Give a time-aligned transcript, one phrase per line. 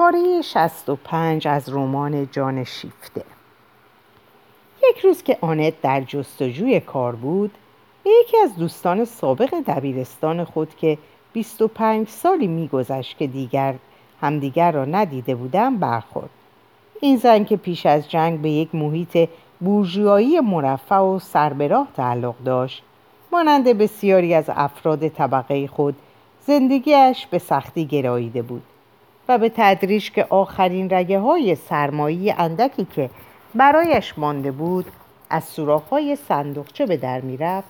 [0.00, 3.24] پاره 65 از رمان جان شیفته.
[4.90, 7.50] یک روز که آنت در جستجوی کار بود
[8.04, 10.98] یکی از دوستان سابق دبیرستان خود که
[11.32, 13.74] 25 سالی میگذشت که دیگر
[14.20, 16.30] همدیگر را ندیده بودم برخورد.
[17.00, 19.28] این زن که پیش از جنگ به یک محیط
[19.60, 22.82] بورژوایی مرفع و سربراه تعلق داشت
[23.32, 25.96] مانند بسیاری از افراد طبقه خود
[26.46, 28.62] زندگیش به سختی گراییده بود.
[29.30, 33.10] و به تدریج که آخرین رگه های سرمایی اندکی که
[33.54, 34.86] برایش مانده بود
[35.30, 37.68] از سوراخ های صندوقچه به در می‌رفت.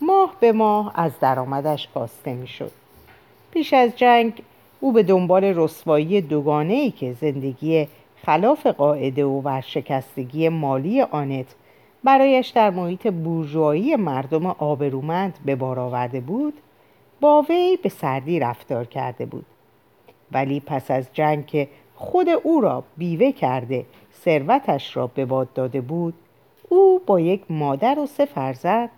[0.00, 2.70] ماه به ماه از درآمدش کاسته می‌شد.
[3.50, 4.42] پیش از جنگ
[4.80, 7.88] او به دنبال رسوایی دوگانه ای که زندگی
[8.26, 11.54] خلاف قاعده و ورشکستگی مالی آنت
[12.04, 16.54] برایش در محیط بورژوایی مردم آبرومند به بار آورده بود
[17.20, 19.46] با وی به سردی رفتار کرده بود.
[20.32, 25.80] ولی پس از جنگ که خود او را بیوه کرده ثروتش را به باد داده
[25.80, 26.14] بود
[26.68, 28.90] او با یک مادر و سه فرزند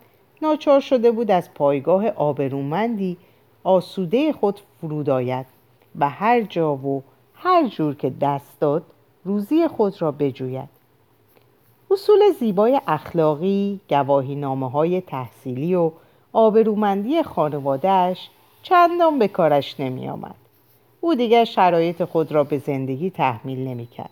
[0.42, 3.16] ناچار شده بود از پایگاه آبرومندی
[3.64, 5.46] آسوده خود فرود آید
[5.98, 7.02] و هر جا و
[7.34, 8.82] هر جور که دست داد
[9.24, 10.68] روزی خود را بجوید
[11.90, 15.90] اصول زیبای اخلاقی، گواهی نامه های تحصیلی و
[16.32, 18.30] آبرومندی خانوادهش
[18.62, 20.34] چندان به کارش نمی آمد.
[21.00, 24.10] او دیگر شرایط خود را به زندگی تحمیل نمی کرد.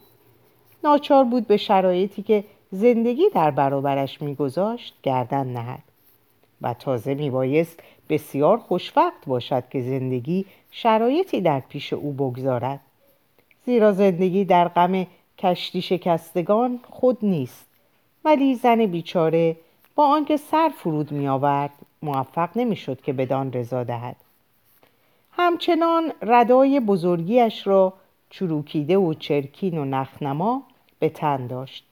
[0.84, 5.82] ناچار بود به شرایطی که زندگی در برابرش میگذاشت گردن نهد
[6.62, 12.80] و تازه میبایست بسیار خوشوقت باشد که زندگی شرایطی در پیش او بگذارد
[13.66, 15.06] زیرا زندگی در غم
[15.38, 17.66] کشتی شکستگان خود نیست
[18.24, 19.56] ولی زن بیچاره
[19.94, 21.70] با آنکه سر فرود می آورد
[22.02, 24.16] موفق نمی‌شد که بدان رضا دهد
[25.38, 27.92] همچنان ردای بزرگیش را
[28.30, 30.62] چروکیده و چرکین و نخنما
[30.98, 31.84] به تن داشت.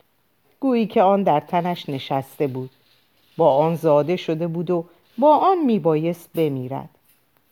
[0.61, 2.71] گویی که آن در تنش نشسته بود.
[3.37, 4.85] با آن زاده شده بود و
[5.19, 6.89] با آن میبایست بمیرد.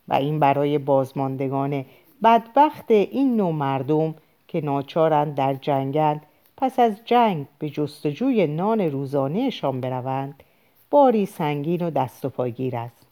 [0.07, 1.85] و این برای بازماندگان
[2.23, 4.15] بدبخت این نوع مردم
[4.47, 6.17] که ناچارند در جنگل
[6.57, 10.43] پس از جنگ به جستجوی نان روزانهشان بروند
[10.89, 13.02] باری سنگین و دست و پاگیر است.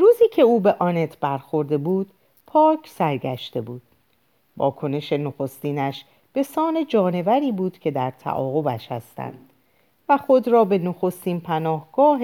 [0.00, 2.10] روزی که او به آنت برخورده بود
[2.46, 3.82] پاک سرگشته بود.
[4.56, 9.50] واکنش نخستینش به سان جانوری بود که در تعاقبش هستند
[10.08, 12.20] و خود را به نخستین پناهگاه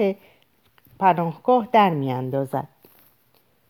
[0.99, 2.67] پناهگاه در میاندازد.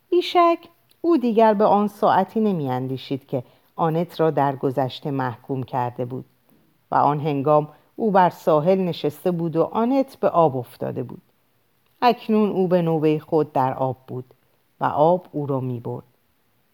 [0.09, 0.59] بیشک
[1.01, 3.43] او دیگر به آن ساعتی نمیاندیشید که
[3.75, 6.25] آنت را در گذشته محکوم کرده بود
[6.91, 11.21] و آن هنگام او بر ساحل نشسته بود و آنت به آب افتاده بود.
[12.01, 14.33] اکنون او به نوبه خود در آب بود
[14.79, 16.03] و آب او را می برد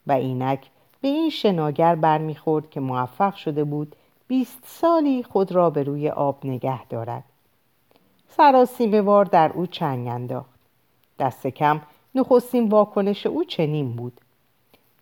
[0.08, 0.70] و اینک
[1.02, 3.96] به این شناگر برمیخورد که موفق شده بود
[4.28, 7.24] بیست سالی خود را به روی آب نگه دارد.
[8.28, 10.60] سراسیمه وار در او چنگ انداخت.
[11.20, 11.82] دست کم
[12.16, 14.22] نخستین واکنش او چنین بود.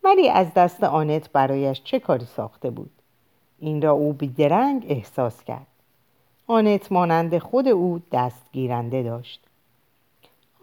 [0.03, 2.91] ولی از دست آنت برایش چه کاری ساخته بود؟
[3.59, 5.67] این را او بیدرنگ احساس کرد.
[6.47, 9.41] آنت مانند خود او دست گیرنده داشت.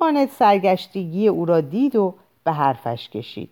[0.00, 2.14] آنت سرگشتگی او را دید و
[2.44, 3.50] به حرفش کشید.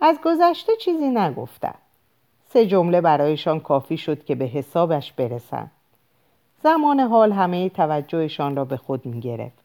[0.00, 1.78] از گذشته چیزی نگفتند
[2.48, 5.70] سه جمله برایشان کافی شد که به حسابش برسند
[6.62, 9.64] زمان حال همه توجهشان را به می می‌گرفت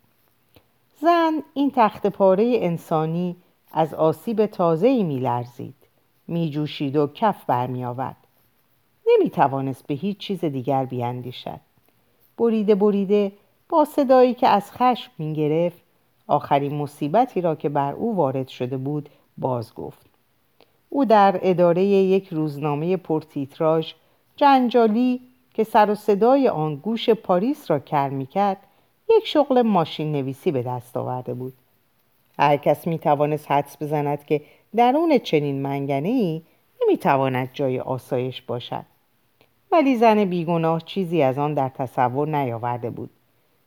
[1.01, 3.35] زن این تخت پاره انسانی
[3.71, 5.75] از آسیب تازه‌ای میلرزید
[6.27, 8.17] میجوشید و کف برمی آورد.
[9.07, 11.59] نمی توانست به هیچ چیز دیگر بیاندیشد.
[12.37, 13.31] بریده بریده
[13.69, 15.88] با صدایی که از خشم می گرفت
[16.29, 20.05] آخرین مصیبتی را که بر او وارد شده بود باز گفت.
[20.89, 23.93] او در اداره یک روزنامه پرتیتراژ
[24.35, 25.21] جنجالی
[25.53, 28.57] که سر و صدای آن گوش پاریس را کر می‌کرد
[29.09, 31.53] یک شغل ماشین نویسی به دست آورده بود.
[32.39, 34.41] هر کس می توانست حدس بزند که
[34.75, 36.41] درون چنین منگنه ای
[36.83, 38.85] نمی تواند جای آسایش باشد.
[39.71, 43.09] ولی زن بیگناه چیزی از آن در تصور نیاورده بود.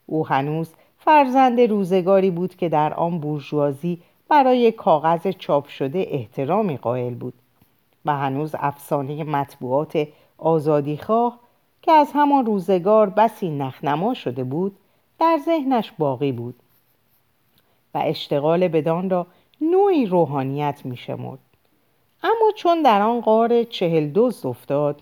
[0.07, 0.73] او هنوز
[1.05, 7.35] فرزند روزگاری بود که در آن بورژوازی برای کاغذ چاپ شده احترامی قائل بود
[8.05, 10.09] و هنوز افسانه مطبوعات
[10.39, 11.39] آزادیخواه
[11.83, 14.77] که از همان روزگار بسی نخنما شده بود
[15.19, 16.55] در ذهنش باقی بود
[17.95, 19.27] و اشتغال بدان را
[19.61, 21.39] نوعی روحانیت می شمرد.
[22.23, 25.01] اما چون در آن قار چهل دوز افتاد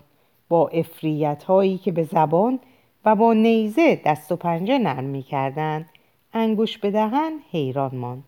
[0.49, 2.59] با افریت هایی که به زبان
[3.05, 5.85] و با نیزه دست و پنجه نرم می کردن
[6.33, 8.23] انگوش به دهن حیران ماند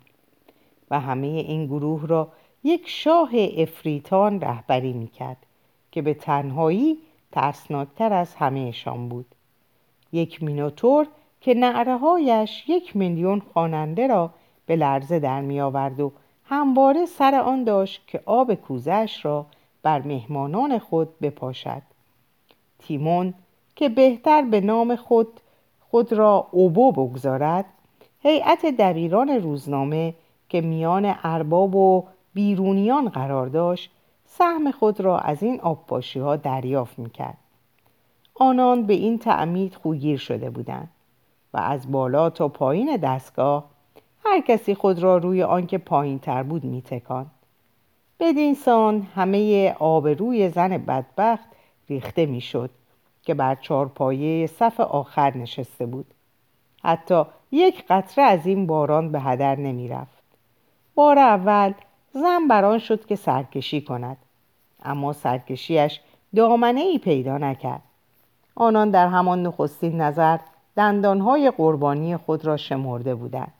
[0.92, 2.28] و همه این گروه را
[2.64, 5.38] یک شاه افریتان رهبری می‌کرد
[5.92, 6.98] که به تنهایی
[7.32, 9.26] ترسناکتر از همهشان بود.
[10.12, 11.08] یک مینوتور
[11.42, 14.30] که نعرههایش یک میلیون خواننده را
[14.66, 16.12] به لرزه در می آورد و
[16.46, 19.46] همواره سر آن داشت که آب کوزش را
[19.84, 21.82] بر مهمانان خود بپاشد.
[22.80, 23.34] تیمون
[23.76, 25.40] که بهتر به نام خود
[25.92, 27.66] خود را اوبو بگذارد
[28.24, 30.14] هیئت دبیران روزنامه
[30.50, 32.04] که میان ارباب و
[32.34, 33.92] بیرونیان قرار داشت
[34.26, 37.38] سهم خود را از این آبپاشی ها دریافت می‌کرد.
[38.36, 40.90] آنان به این تعمید خوگیر شده بودند
[41.54, 43.66] و از بالا تا پایین دستگاه
[44.26, 47.32] هر کسی خود را روی آنکه پایین تر بود میتکاند.
[48.20, 51.48] بدین سان همه آبروی زن بدبخت
[51.90, 52.70] ریخته می‌شد
[53.24, 56.13] که بر چارپایه صف آخر نشسته بود.
[56.84, 60.24] حتی یک قطره از این باران به هدر نمی رفت.
[60.96, 61.74] بار اول
[62.12, 64.18] زن بران شد که سرکشی کند
[64.84, 66.00] اما سرکشیش
[66.36, 67.82] دامنه ای پیدا نکرد.
[68.56, 70.38] آنان در همان نخستین نظر
[70.78, 73.54] دندانهای قربانی خود را شمرده بودند.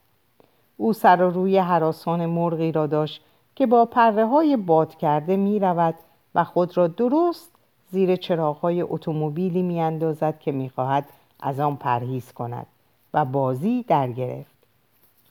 [0.78, 3.22] او سر و روی حراسان مرغی را داشت
[3.56, 5.96] که با پره های باد کرده می رود
[6.36, 7.52] و خود را درست
[7.92, 11.06] زیر چراغهای اتومبیلی می اندازد که می خواهد
[11.40, 12.68] از آن پرهیز کند.
[13.14, 14.54] و بازی در گرفت.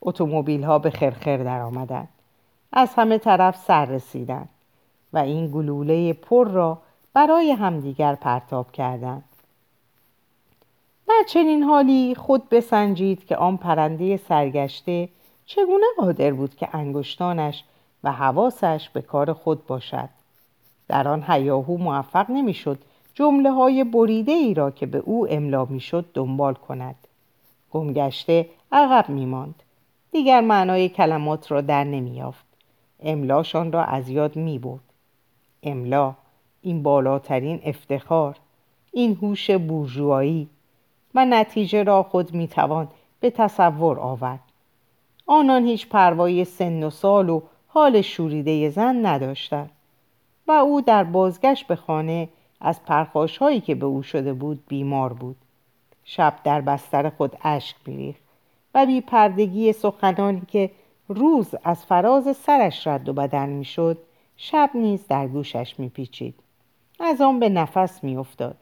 [0.03, 2.09] اتومبیل ها به خرخر در آمدن.
[2.73, 4.49] از همه طرف سر رسیدند
[5.13, 6.79] و این گلوله پر را
[7.15, 9.25] برای همدیگر پرتاب کردند.
[11.09, 15.09] در چنین حالی خود بسنجید که آن پرنده سرگشته
[15.47, 17.65] چگونه قادر بود که انگشتانش
[18.05, 20.09] و حواسش به کار خود باشد.
[20.89, 22.79] در آن هیاهو موفق نمی‌شد
[23.15, 26.95] جمله های بریده ای را که به او املا می‌شد دنبال کند.
[27.73, 29.63] گمگشته عقب میماند.
[30.11, 32.45] دیگر معنای کلمات را در نمییافت.
[33.01, 34.81] املاشان را از یاد می‌برد.
[35.63, 36.15] املا
[36.63, 38.37] این بالاترین افتخار
[38.93, 40.49] این هوش بورژوایی
[41.15, 42.89] و نتیجه را خود می‌توان
[43.21, 44.41] به تصور آورد.
[45.27, 49.71] آنان هیچ پروایی سن و سال و حال شوریده زن نداشتند
[50.49, 52.29] و او در بازگشت به خانه
[52.61, 55.37] از پرخاش هایی که به او شده بود بیمار بود.
[56.05, 58.23] شب در بستر خود اشک میریخت
[58.75, 60.71] و بی پردگی سخنانی که
[61.09, 63.99] روز از فراز سرش رد و بدن می‌شد
[64.37, 66.35] شب نیز در گوشش میپیچید.
[67.01, 68.57] از آن به نفس میافتاد.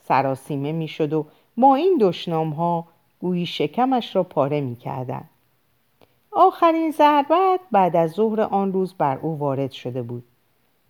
[0.00, 1.26] سراسیمه می‌شد و
[1.56, 2.84] با این دشنام ها
[3.20, 5.30] گویی شکمش را پاره می‌کردند.
[6.32, 10.24] آخرین ضربت بعد از ظهر آن روز بر او وارد شده بود.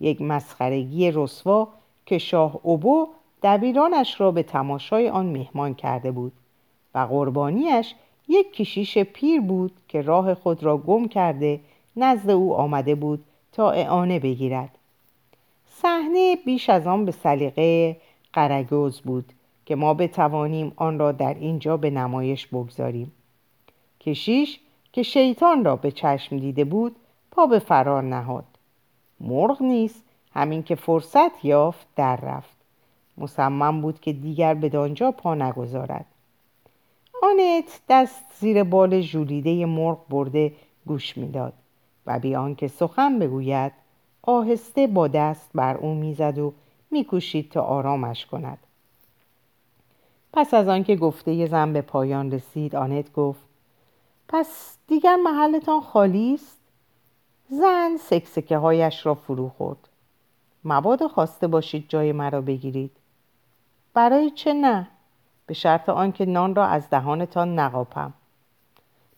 [0.00, 1.68] یک مسخرگی رسوا
[2.06, 3.08] که شاه اوبو
[3.42, 6.32] دبیرانش را به تماشای آن مهمان کرده بود
[6.94, 7.94] و قربانیش
[8.28, 11.60] یک کشیش پیر بود که راه خود را گم کرده
[11.96, 14.78] نزد او آمده بود تا اعانه بگیرد.
[15.66, 17.96] صحنه بیش از آن به سلیقه
[18.32, 19.32] قرگوز بود
[19.66, 23.12] که ما بتوانیم آن را در اینجا به نمایش بگذاریم.
[24.00, 24.60] کشیش
[24.92, 26.96] که شیطان را به چشم دیده بود
[27.30, 28.44] پا به فرار نهاد.
[29.20, 30.04] مرغ نیست
[30.34, 32.57] همین که فرصت یافت در رفت.
[33.18, 36.06] مصمم بود که دیگر به دانجا پا نگذارد.
[37.22, 40.52] آنت دست زیر بال ژولیده مرغ برده
[40.86, 41.52] گوش می‌داد
[42.06, 43.72] و بیان که سخن بگوید
[44.22, 46.52] آهسته با دست بر او می‌زد و
[46.90, 48.58] میکوشید تا آرامش کند.
[50.32, 53.40] پس از آنکه گفته زن به پایان رسید آنت گفت
[54.28, 56.58] پس دیگر محلتان خالی است؟
[57.48, 59.88] زن سکسکه هایش را فرو خورد.
[60.64, 62.90] مبادا خواسته باشید جای مرا بگیرید.
[63.98, 64.88] برای چه نه؟
[65.46, 68.12] به شرط آنکه نان را از دهانتان نقاپم.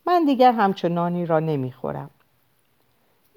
[0.07, 2.11] من دیگر همچون نانی را نمی‌خورم.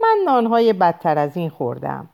[0.01, 2.09] من نانهای بدتر از این خوردم.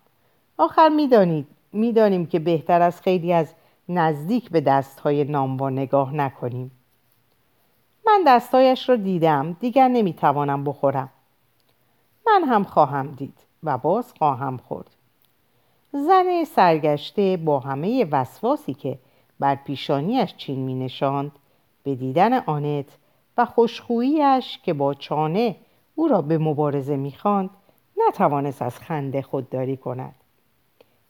[0.57, 3.53] آخر می‌دانید می‌دانیم که بهتر از خیلی از
[3.89, 6.71] نزدیک به دستهای ناموا نگاه نکنیم.
[8.07, 11.09] من دستایش را دیدم دیگر نمی‌توانم بخورم.
[12.27, 14.89] من هم خواهم دید و باز خواهم خورد.
[15.91, 18.99] زن سرگشته با همه وسواسی که
[19.39, 21.31] بر پیشانیش چین می نشاند
[21.83, 22.85] به دیدن آنت
[23.37, 25.55] و خوشخوییش که با چانه
[25.95, 27.49] او را به مبارزه می‌خواند
[28.07, 30.15] نتوانست از خنده خودداری کند.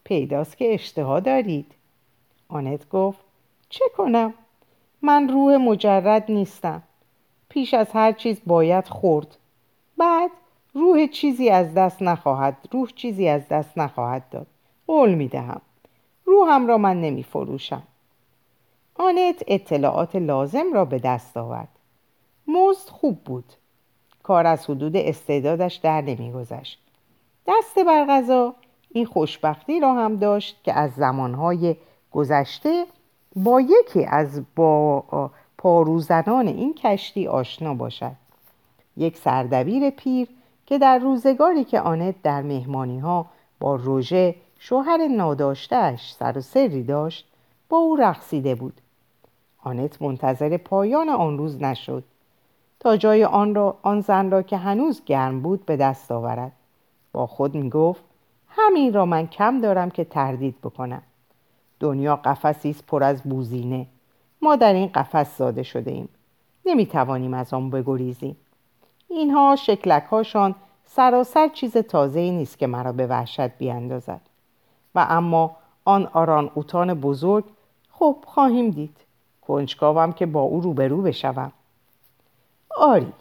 [0.03, 1.71] پیداست که اشتها دارید.
[2.47, 3.19] آنت گفت
[3.69, 4.33] چه کنم؟
[5.01, 6.83] من روح مجرد نیستم.
[7.49, 9.37] پیش از هر چیز باید خورد.
[9.97, 10.31] بعد
[10.73, 14.47] روح چیزی از دست نخواهد روح چیزی از دست نخواهد داد.
[14.87, 15.61] قول می دهم.
[16.25, 17.83] روحم را من نمی فروشم.
[19.01, 21.67] آنت اطلاعات لازم را به دست آورد.
[22.47, 23.45] مزد خوب بود.
[24.23, 26.79] کار از حدود استعدادش در نمیگذشت.
[27.47, 28.55] دست بر غذا
[28.89, 31.75] این خوشبختی را هم داشت که از زمانهای
[32.11, 32.85] گذشته
[33.35, 35.03] با یکی از با
[35.57, 38.15] پاروزنان این کشتی آشنا باشد.
[38.97, 40.27] یک سردبیر پیر
[40.65, 43.25] که در روزگاری که آنت در مهمانی ها
[43.59, 47.27] با روژه شوهر ناداشتهش سر و سری داشت
[47.69, 48.81] با او رقصیده بود.
[49.63, 52.03] آنت منتظر پایان آن روز نشد.
[52.79, 56.51] تا جای آن, را، آن زن را که هنوز گرم بود به دست آورد.
[57.11, 58.03] با خود می گفت
[58.47, 61.01] همین را من کم دارم که تردید بکنم.
[61.79, 63.87] دنیا قفسی است پر از بوزینه.
[64.41, 66.09] ما در این قفس زاده شده ایم.
[66.65, 68.37] نمی توانیم از آن بگریزیم.
[69.07, 74.21] اینها شکلک هاشان سراسر چیز تازه نیست که مرا به وحشت بیاندازد.
[74.95, 77.43] و اما آن آران اوتان بزرگ
[77.91, 78.97] خب خواهیم دید.
[79.49, 81.51] کنجکاوم که با او روبرو بشوم.
[82.77, 83.13] آری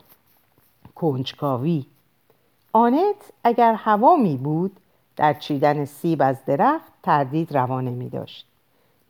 [0.95, 1.87] کنجکاوی.
[2.73, 4.77] آنت اگر هوا می بود
[5.17, 8.47] در چیدن سیب از درخت تردید روانه می داشت.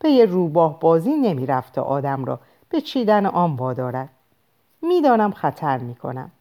[0.01, 4.09] پی روباه بازی نمی رفت تا آدم را به چیدن آن وادارد.
[4.81, 6.31] می‌دانم خطر می کنم.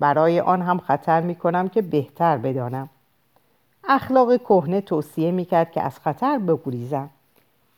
[0.00, 2.88] برای آن هم خطر می کنم که بهتر بدانم.
[3.88, 7.10] اخلاق کهنه توصیه می کرد که از خطر بگریزم.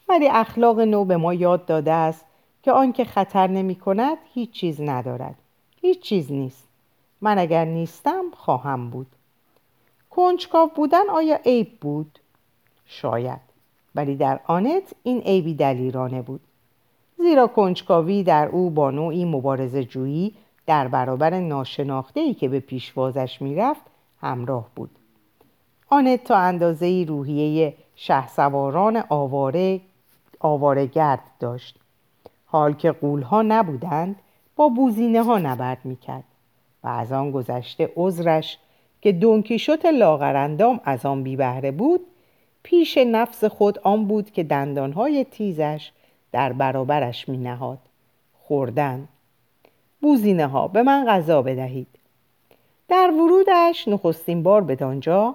[0.09, 2.28] ولی اخلاق نو به ما یاد داده است
[2.63, 5.35] که آنکه خطر نمی کند هیچ چیز ندارد.
[5.81, 6.69] هیچ چیز نیست.
[7.21, 9.07] من اگر نیستم خواهم بود.
[10.11, 12.19] کنجکاو بودن آیا عیب بود؟
[12.87, 13.41] شاید.
[13.95, 16.41] ولی در آنت این عیبی دلیرانه بود.
[17.19, 20.35] زیرا کنجکاوی در او با نوعی مبارزه جویی
[20.67, 23.83] در برابر ناشناخته ای که به پیشوازش می‌رفت
[24.21, 24.91] همراه بود.
[25.89, 29.81] آنت تا اندازه روحیه شهسواران آواره
[30.41, 31.79] آوارگرد داشت.
[32.51, 34.17] حال که قولها نبودند
[34.57, 36.25] با بوزینه ها نبرد می‌کرد
[36.85, 38.59] و از آن گذشته عذرش
[39.01, 42.01] که دونکیشوت لاغرندام از آن بی بهره بود
[42.63, 45.91] پیش نفس خود آن بود که دندانهای تیزش
[46.33, 47.79] در برابرش می نهاد.
[48.33, 49.09] خوردن.
[50.01, 51.89] بوزینه ها به من غذا بدهید.
[52.89, 55.35] در ورودش نخستین بار به دانجا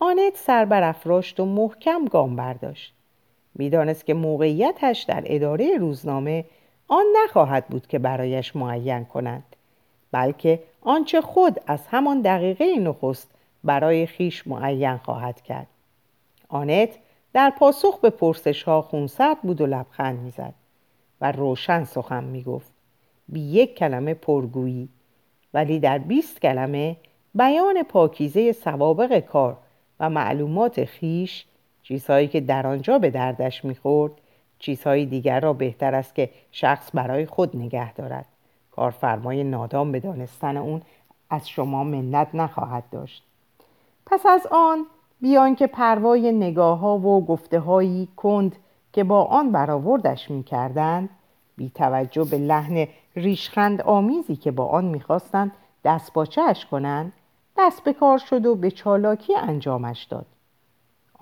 [0.00, 2.94] آنت سر برافراشت و محکم گام برداشت.
[3.54, 6.44] می‌دانست که موقعیتش در اداره روزنامه
[6.88, 9.56] آن نخواهد بود که برایش معین کنند
[10.12, 13.30] بلکه آنچه خود از همان دقیقه نخست
[13.64, 15.66] برای خیش معین خواهد کرد.
[16.48, 16.88] آنت
[17.32, 20.54] در پاسخ به پرسش ها خونسرد بود و لبخند می‌زد
[21.20, 22.72] و روشن سخن می‌گفت.
[23.28, 24.88] بی یک کلمه پرگویی
[25.54, 26.96] ولی در بیست کلمه
[27.34, 29.56] بیان پاکیزه سوابق کار
[30.00, 31.44] و معلومات خیش
[31.92, 34.12] چیزهایی که در آنجا به دردش می‌خورد
[34.58, 38.26] چیزهای دیگر را بهتر است که شخص برای خود نگه دارد.
[38.70, 40.82] کارفرمای نادام به دانستن اون
[41.30, 43.24] از شما منت نخواهد داشت.
[44.06, 44.86] پس از آن
[45.20, 48.56] بیان که پروای نگاه ها و گفته هایی کند
[48.92, 51.08] که با آن برآوردش می کردند
[51.56, 55.52] بی توجه به لحن ریشخند آمیزی که با آن می‌خواستند
[55.84, 57.12] دست باچهش کنند
[57.58, 60.26] دست به کار شد و به چالاکی انجامش داد.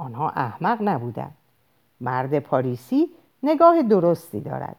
[0.00, 1.34] آنها احمق نبودند.
[2.00, 3.08] مرد پاریسی
[3.42, 4.76] نگاه درستی دارد.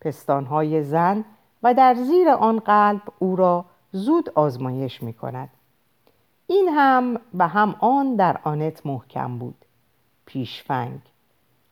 [0.00, 1.24] پستانهای زن
[1.62, 5.48] و در زیر آن قلب او را زود آزمایش می کند
[6.46, 9.64] این هم و هم آن در آنت محکم بود.
[10.26, 11.00] پیشفنگ.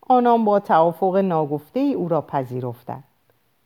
[0.09, 3.05] آنان با توافق ناگفته ای او را پذیرفتند.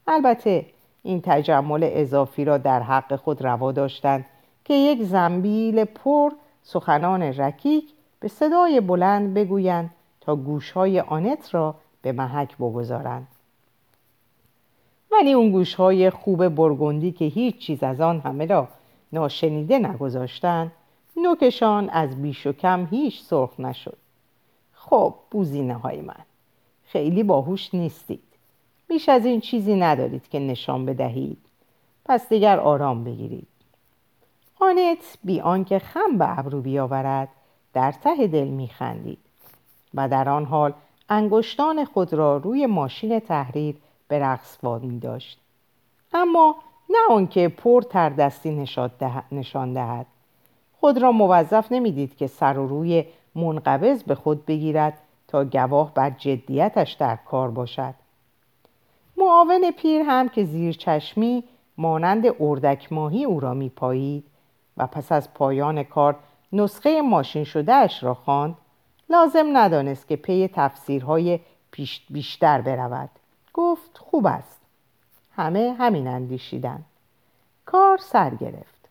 [0.07, 0.67] البته
[1.03, 4.27] این تجمل اضافی را در حق خود روا داشتند
[4.65, 6.31] که یک زنبیل پر
[6.63, 13.29] سخنان رکیک به صدای بلند بگویند تا گوشهای آنت را به محک بگذارند.
[15.13, 18.69] ولی اون گوشهای خوب برگندی که هیچ چیز از آن همه را
[19.13, 20.73] ناشنیده نگذاشتند
[21.17, 23.97] نوکشان از بیش و کم هیچ سرخ نشد.
[24.73, 26.25] خب بوزینه های من
[26.85, 28.23] خیلی باهوش نیستید.
[28.89, 31.39] بیش از این چیزی ندارید که نشان بدهید.
[32.05, 33.47] پس دیگر آرام بگیرید.
[34.61, 37.29] آنت بی آنکه خم به ابرو بیاورد
[37.75, 39.19] در ته دل میخندید
[39.95, 40.73] و در آن حال
[41.09, 43.77] انگشتان خود را روی ماشین تحریر
[44.09, 45.41] به رقص می داشت
[46.13, 46.57] اما
[46.91, 48.67] نه آنکه پر تر دستی
[49.33, 50.07] نشان دهد.
[50.81, 54.99] خود را موظف نمی‌دید که سر و روی منقبض به خود بگیرد
[55.29, 57.95] تا گواه بر جدیتش در کار باشد.
[59.17, 61.45] معاون پیر هم که زیر چشمی
[61.79, 64.25] مانند اردک ماهی او را میپایید
[64.77, 66.17] و پس از پایان کار
[66.53, 68.57] نسخه ماشین شدهش را خواند.
[69.11, 71.41] لازم ندانست که پی تفسیرهای
[72.11, 73.11] بیشتر برود.
[73.55, 74.61] گفت خوب است.
[75.37, 76.85] همه همین اندیشیدن
[77.65, 78.89] کار سر گرفت.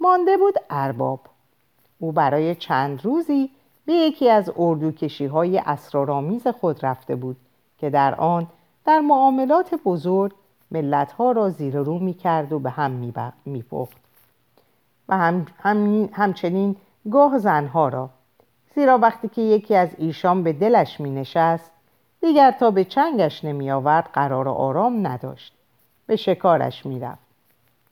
[0.00, 1.20] مانده بود ارباب.
[1.98, 3.50] او برای چند روزی
[3.86, 7.36] به یکی از اردوکشی های اسرارآمیز خود رفته بود
[7.78, 8.46] که در آن
[8.84, 10.32] در معاملات بزرگ
[10.70, 13.12] ملتها را زیر رو می کرد و به هم
[13.44, 14.01] می پخت.
[15.08, 15.46] و هم،
[16.12, 16.76] همچنین
[17.10, 18.10] گاه زنها را.
[18.74, 21.70] زیرا وقتی که یکی از ایشان به دلش می نشست
[22.20, 25.54] دیگر تا به چنگش نمی آورد قرار آرام نداشت.
[26.06, 27.22] به شکارش می رفت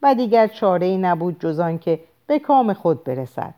[0.02, 3.55] و دیگر چاره ای نبود جز که به کام خود برسد.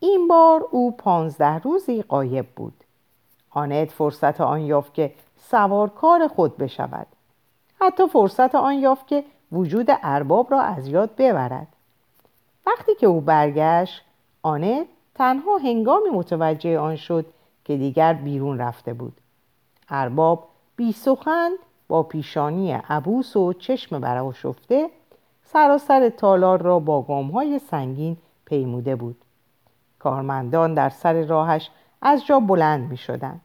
[0.00, 2.74] این بار او پانزده روزی قایب بود.
[3.50, 7.06] آنت فرصت آن یافت که سوارکار خود بشود.
[7.80, 11.66] حتی فرصت آن یافت که وجود ارباب را از یاد ببرد.
[12.66, 14.02] وقتی که او برگشت
[14.42, 17.26] آنت تنها هنگامی متوجه آن شد
[17.64, 19.20] که دیگر بیرون رفته بود
[19.88, 21.50] ارباب بی سخن
[21.88, 24.90] با پیشانی عبوس و چشم براشفته
[25.44, 29.16] سراسر تالار را با های سنگین پیموده بود
[29.98, 31.70] کارمندان در سر راهش
[32.02, 33.40] از جا بلند می شدن.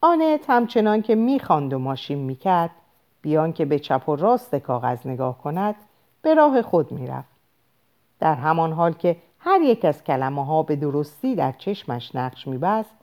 [0.00, 2.70] آنت همچنان که می و ماشین می کرد
[3.22, 5.74] بیان که به چپ و راست کاغذ نگاه کند
[6.22, 7.29] به راه خود می رفت.
[8.20, 12.58] در همان حال که هر یک از کلمه ها به درستی در چشمش نقش می
[12.58, 12.94] بست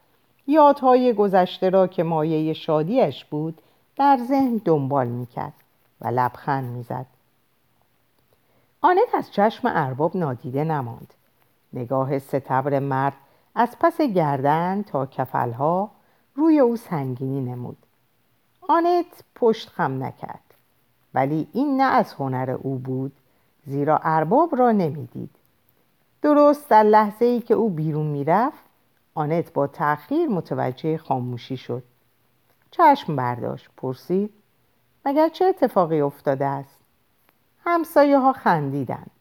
[0.47, 3.61] یادهای گذشته را که مایه شادیش بود
[3.95, 5.53] در ذهن دنبال می کرد
[6.01, 7.05] و لبخند می زد.
[8.81, 11.13] آنت از چشم ارباب نادیده نماند.
[11.73, 13.13] نگاه ستبر مرد
[13.55, 15.91] از پس گردن تا کفلها
[16.35, 17.77] روی او سنگینی نمود.
[18.69, 20.53] آنت پشت خم نکرد.
[21.13, 23.11] ولی این نه از هنر او بود
[23.67, 25.29] زیرا ارباب را نمی‌دید.
[26.21, 28.63] درست در لحظه ای که او بیرون می‌رفت
[29.15, 31.83] آنت با تأخیر متوجه خاموشی شد.
[32.71, 34.33] چشم برداشت پرسید
[35.05, 36.79] مگر چه اتفاقی افتاده است؟
[37.65, 39.11] همسایه ها خندیدند.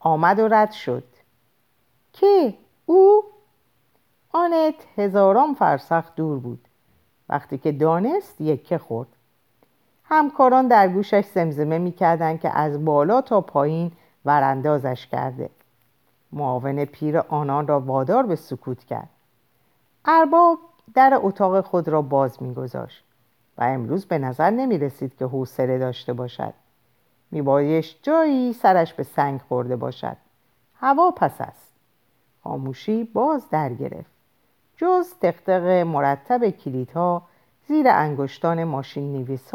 [0.00, 1.04] آمد و رد شد.
[2.12, 2.54] که
[2.86, 3.24] او؟
[4.32, 6.68] آنت هزاران فرسخ دور بود.
[7.28, 9.08] وقتی که دانست یکه خورد.
[10.10, 13.92] همکاران در گوشش زمزمه می‌کردند که از بالا تا پایین
[14.24, 15.50] وراندازش کرده.
[16.32, 19.08] معاون پیر آنان را وادار به سکوت کرد.
[20.04, 20.58] ارباب
[20.94, 23.04] در اتاق خود را باز میگذاشت
[23.58, 26.54] و امروز به نظر نمی رسید که حوصله داشته باشد.
[27.30, 30.16] میبایش جایی سرش به سنگ خورده باشد.
[30.80, 31.72] هوا پس است.
[32.44, 34.10] خاموشی باز در گرفت.
[34.76, 37.22] جز تختق مرتب کلیدها
[37.68, 39.50] زیر انگشتان ماشین نویس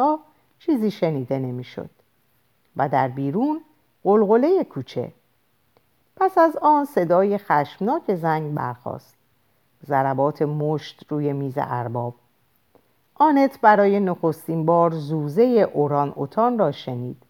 [0.60, 1.90] چیزی شنیده نمی‌شد.
[2.78, 3.62] و در بیرون
[4.04, 5.12] قلقله کوچه.
[6.16, 9.16] پس از آن صدای خشمناک زنگ برخاست.
[9.86, 12.16] ضربات مشت روی میز ارباب.
[13.16, 17.24] آنت برای نخستین بار زوزه اوران اوتان را شنید.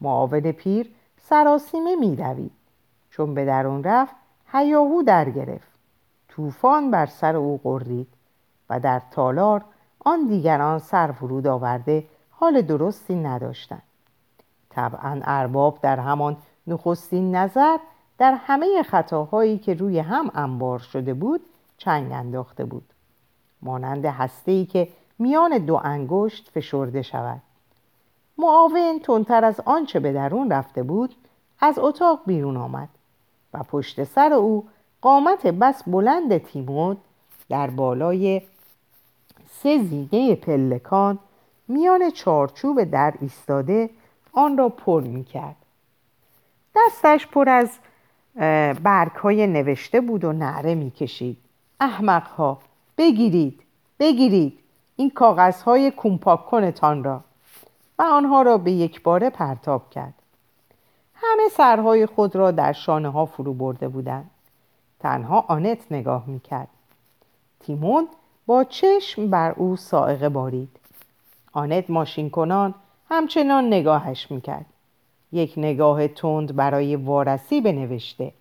[0.00, 2.52] معاون پیر سراسیمه میدوید.
[3.10, 4.14] چون به درون رفت
[4.52, 5.68] هیاهو در گرفت
[6.28, 8.08] طوفان بر سر او قرید
[8.70, 9.64] و در تالار
[10.04, 12.04] آن دیگران سر فرود آورده
[12.40, 13.82] حال درستی نداشتند
[14.70, 17.78] طبعا ارباب در همان نخستین نظر
[18.18, 21.40] در همه خطاهایی که روی هم انبار شده بود
[21.78, 22.84] چنگ انداخته بود.
[23.62, 27.42] مانند هسته‌ای که میان دو انگشت فشرده شود.
[28.38, 31.14] معاون تندتر از آنچه به درون رفته بود
[31.60, 32.88] از اتاق بیرون آمد
[33.54, 34.68] و پشت سر او
[35.00, 36.98] قامت بس بلند تیمود
[37.48, 38.42] در بالای
[39.50, 41.18] سه زینه پلکان
[41.68, 43.90] میان چارچوب در ایستاده
[44.32, 45.56] آن را پر می کرد.
[46.76, 47.78] دستش پر از
[48.82, 51.38] برگ های نوشته بود و نعره می کشید
[51.80, 52.58] احمق ها
[52.98, 53.62] بگیرید
[53.98, 54.58] بگیرید
[54.96, 57.20] این کاغذ های کومپاک کنتان را.
[57.98, 60.14] و آنها را به یک باره پرتاب کرد.
[61.14, 64.30] همه سرهای خود را در شانه ها فرو برده بودند.
[65.00, 66.68] تنها آنت نگاه می کرد
[67.60, 68.08] تیمون
[68.46, 70.77] با چشم بر او سائقه بارید.
[71.52, 72.74] آنت ماشین کنان
[73.10, 74.66] همچنان نگاهش می‌کرد.
[75.32, 78.32] یک نگاه تند برای وارسی بنوشته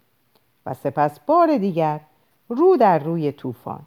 [0.66, 2.00] و سپس بار دیگر
[2.50, 3.82] رو در روی طوفان.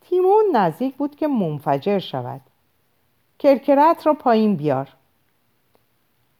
[0.00, 2.40] تیمون نزدیک بود که منفجر شود.
[3.38, 4.88] کرکرت را پایین بیار.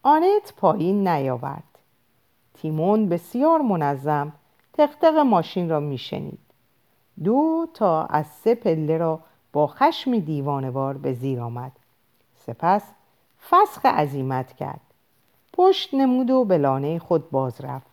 [0.03, 1.79] آنت پایین نیاورد.
[2.55, 4.33] تیمون بسیار منظم
[4.73, 6.39] تختق ماشین را میشنید.
[7.25, 9.21] دو تا از سه پله را
[9.57, 11.73] با خشمی دیوانوار به زیر آمد.
[12.47, 12.83] سپس
[13.51, 14.81] فسخ عزیمت کرد.
[15.53, 17.87] پشت نمود و به لانه خود باز رفت.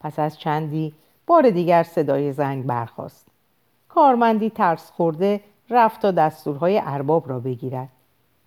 [0.00, 0.94] پس از چندی
[1.26, 3.26] بار دیگر صدای زنگ برخاست.
[3.88, 5.40] کارمندی ترس خورده
[5.70, 7.88] رفت تا دستورهای ارباب را بگیرد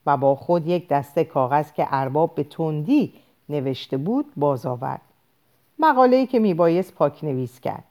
[0.06, 3.14] و با خود یک دسته کاغذ که ارباب به تندی
[3.50, 5.02] نوشته بود باز آورد.
[5.80, 7.84] مقاله‌ای که میبایست پاک نویس کرد.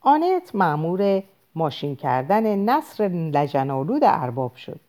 [0.00, 1.22] آنت معمور
[1.54, 4.80] ماشین کردن نصر لجنالود ارباب شد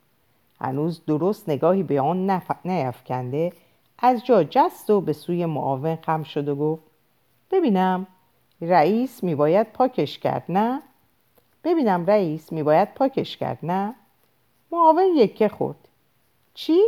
[0.61, 2.51] هنوز درست نگاهی به آن نف...
[2.65, 3.53] نیفکنده
[3.99, 6.83] از جا جست و به سوی معاون خم شد و گفت
[7.51, 8.07] ببینم
[8.61, 10.81] رئیس میباید پاکش کرد نه؟
[11.63, 13.95] ببینم رئیس میباید پاکش کرد نه؟
[14.71, 15.87] معاون یکه خورد
[16.53, 16.81] چی؟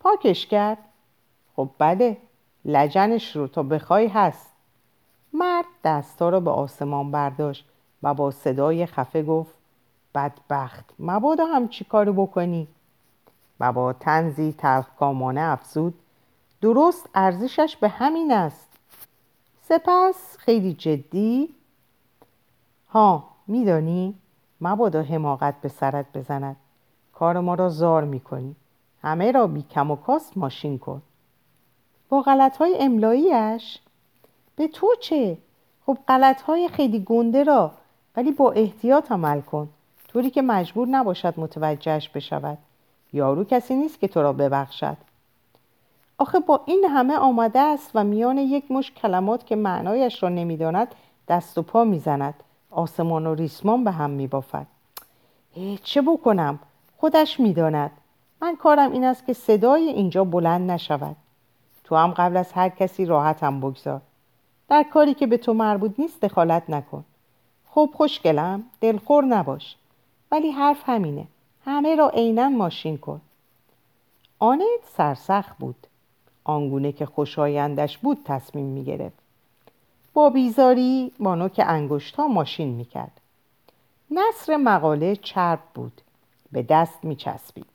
[0.00, 0.78] پاکش کرد؟
[1.56, 2.16] خب بله
[2.64, 4.52] لجنش رو تا بخوای هست
[5.32, 7.67] مرد دستا را به آسمان برداشت
[8.02, 9.54] و با صدای خفه گفت
[10.14, 12.68] بدبخت مبادا هم چی کارو بکنی؟
[13.60, 15.94] و با تنزی تلخکامانه افزود
[16.60, 18.68] درست ارزشش به همین است.
[19.62, 21.54] سپس خیلی جدی
[22.88, 24.14] ها میدانی
[24.60, 26.56] مبادا حماقت به سرت بزند
[27.12, 28.56] کار ما را زار می‌کنی
[29.02, 31.02] همه را بی کم و کاست ماشین کن.
[32.08, 33.78] با غلط های املاییش
[34.56, 35.38] به تو چه؟
[35.86, 37.72] خب غلط های خیلی گنده را
[38.18, 39.68] ولی با احتیاط عمل کن.
[40.08, 42.58] طوری که مجبور نباشد متوجهش بشود.
[43.12, 44.96] یارو کسی نیست که تو را ببخشد.
[46.18, 50.94] آخه با این همه آمده است و میان یک مش کلمات که معنایش را نمی‌داند
[51.28, 52.34] دست و پا می‌زند.
[52.70, 54.66] آسمان و ریسمان به هم میبافد.
[55.82, 56.58] چه بکنم؟
[56.96, 57.90] خودش می‌داند.
[58.42, 61.16] من کارم این است که صدای اینجا بلند نشود.
[61.84, 64.00] تو هم قبل از هر کسی راحتم بگذار.
[64.68, 67.04] در کاری که به تو مربوط نیست دخالت نکن.
[67.78, 69.76] خب خوشگلم دلخور نباش.
[70.32, 71.26] ولی حرف همینه.
[71.64, 73.20] همه را عینا ماشین کن.
[74.38, 75.86] آنت سرسخت بود.
[76.44, 79.18] آنگونه که خوشایندش بود تصمیم می گرفت
[80.14, 83.20] با بیزاری با که انگشت ها ماشین می کرد
[84.10, 86.00] نصر مقاله چرب بود.
[86.52, 87.66] به دست می چسبید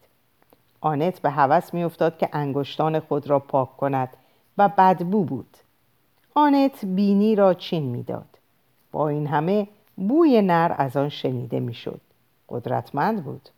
[0.82, 4.10] آنت به هوس می افتاد که انگشتان خود را پاک کند
[4.58, 5.58] و بدبو بود.
[6.36, 8.38] آنت بینی را چین می‌داد.
[8.92, 12.02] با این همه بوی نر از آن شنیده می‌شد.
[12.50, 13.50] قدرتمند بود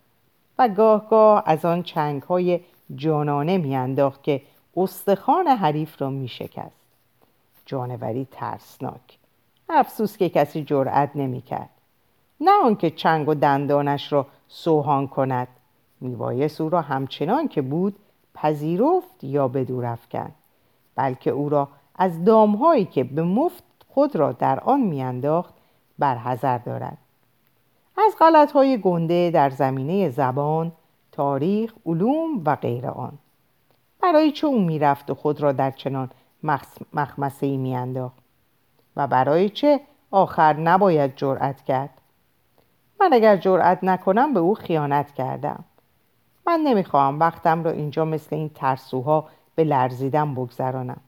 [0.60, 2.60] و گاه گاه از آن چنگ های
[2.96, 4.42] جانانه میانداخت که
[4.78, 6.86] استخوان حریف را میشکست.
[7.66, 9.18] جانوری ترسناک.
[9.70, 11.70] افسوس که کسی جرأت نمی‌کرد.
[12.42, 15.48] نه آنکه چنگ و دندانش را سوهان کند.
[16.02, 17.96] میبایست او را همچنان که بود
[18.34, 20.36] پذیرفت یا به افکند.
[20.96, 25.54] بلکه او را از دامهایی که به مفت خود را در آن میانداخت
[26.00, 26.98] برحذر دارد.
[27.98, 30.72] از غلطهای گنده در زمینه زبان
[31.12, 33.18] تاریخ علوم و غیر آن.
[34.02, 36.10] برای چه او می‌رفت و خود را در چنان
[36.94, 38.18] مخمسه ای میانداخت؟
[38.96, 39.82] و برای چه
[40.12, 41.90] آخر نباید جرأت کرد؟
[43.00, 45.64] من اگر جرأت نکنم به او خیانت کردم.
[46.48, 51.02] من نمی‌خواهم وقتم را اینجا مثل این ترسوها به لرزیدن بگذرانم.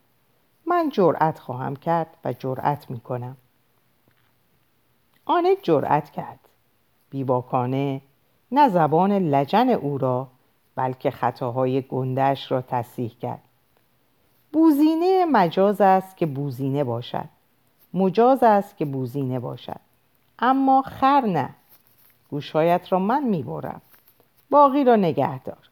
[0.66, 3.38] من جرأت خواهم کرد و جرأت می‌کنم.
[5.30, 6.40] آنت جرأت کرد.
[7.10, 8.02] بیباکانه
[8.52, 10.28] نه زبان لجن او را
[10.76, 13.42] بلکه خطاهای گندهش را تصحیح کرد.
[14.54, 17.26] بوزینه مجاز است که بوزینه باشد.
[17.94, 19.80] مجاز است که بوزینه باشد.
[20.40, 21.50] اما خر نه.
[22.30, 23.82] گوشهایت را من می‌برم.
[24.50, 25.70] باقی را نگه دار.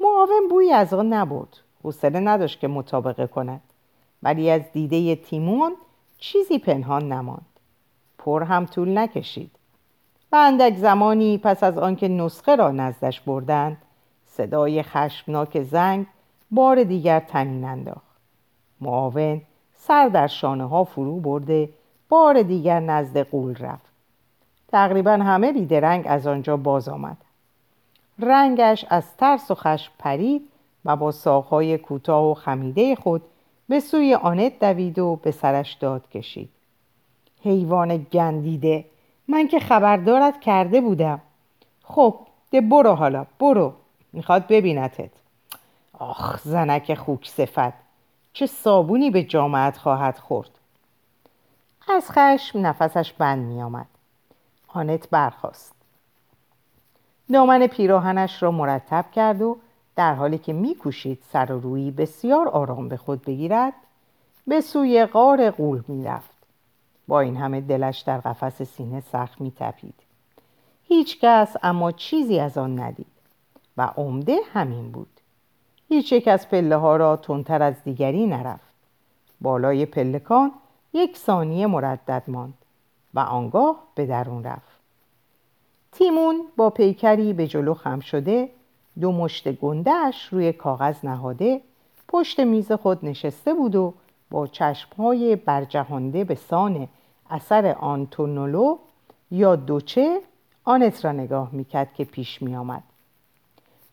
[0.00, 3.60] معاون بوی از آن نبود حوصله نداشت که مطابقه کند.
[4.22, 5.76] ولی از دیده تیمون
[6.18, 7.49] چیزی پنهان نماند.
[8.24, 9.50] پر هم طول نکشید.
[10.32, 13.76] و اندک زمانی پس از آنکه نسخه را نزدش بردند
[14.26, 16.06] صدای خشمناک زنگ
[16.50, 18.16] بار دیگر تنین انداخت.
[18.80, 19.42] معاون
[19.76, 21.68] سر در شانه ها فرو برده
[22.08, 23.90] بار دیگر نزد قول رفت.
[24.68, 27.16] تقریبا همه بیدرنگ از آنجا باز آمد.
[28.18, 30.48] رنگش از ترس و خشم پرید
[30.84, 33.22] و با ساقهای کوتاه و خمیده خود
[33.68, 36.50] به سوی آنت دوید و به سرش داد کشید.
[37.42, 38.84] حیوان گندیده.
[39.28, 41.20] من که خبردارت کرده بودم.
[41.84, 42.18] خب
[42.50, 43.72] ده برو حالا برو.
[44.12, 45.10] می‌خواد ببینتت.
[45.98, 47.72] آخ زنک خوک صفت.
[48.32, 50.50] چه صابونی به جامعت خواهد خورد.
[51.88, 53.86] از خشم نفسش بند میآمد.
[54.68, 55.72] آنت برخاست.
[57.32, 59.56] دامن پیراهنش را مرتب کرد و
[59.96, 63.72] در حالی که میکوشید سر و روی بسیار آرام به خود بگیرد
[64.46, 66.29] به سوی غار قول می‌رفت.
[67.10, 69.94] با این همه دلش در قفس سینه سخت میتپید.
[70.88, 73.06] هیچ کس اما چیزی از آن ندید
[73.76, 75.20] و عمده همین بود.
[75.88, 78.74] هیچ یک از پله ها را تندتر از دیگری نرفت.
[79.40, 80.52] بالای پلکان
[80.92, 82.54] یک ثانیه مردد ماند
[83.14, 84.80] و آنگاه به درون رفت.
[85.92, 88.48] تیمون با پیکری به جلو خم شده
[89.00, 91.60] دو مشت گندهش روی کاغذ نهاده
[92.08, 93.94] پشت میز خود نشسته بود و
[94.30, 96.88] با چشمهای برجهانده به سان
[97.30, 98.78] اثر آنتونولو
[99.30, 100.20] یا دوچه
[100.64, 102.82] آنت را نگاه می‌کرد که پیش میآمد.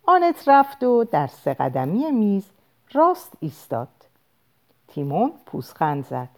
[0.06, 2.46] آنت رفت و در سه قدمی میز
[2.94, 3.88] راست ایستاد.
[4.88, 6.30] تیمون پوزخند زد.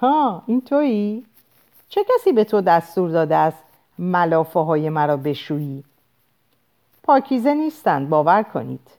[0.00, 1.26] ها این تویی؟
[1.88, 3.64] چه کسی به تو دستور داده است
[3.98, 5.84] ملافه های مرا بشویی؟
[7.02, 8.90] پاکیزه نیستند باور کنید.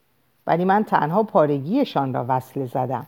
[0.48, 3.08] ولی من تنها پارگیشان را وصله زدم.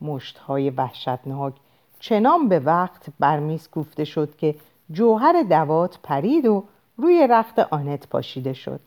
[0.00, 1.54] مشت های وحشتناک
[2.00, 4.54] چنان به وقت بر میز کوفته شد که
[4.90, 6.64] جوهر دوات پرید و
[6.96, 8.80] روی رخت آنت پاشیده شد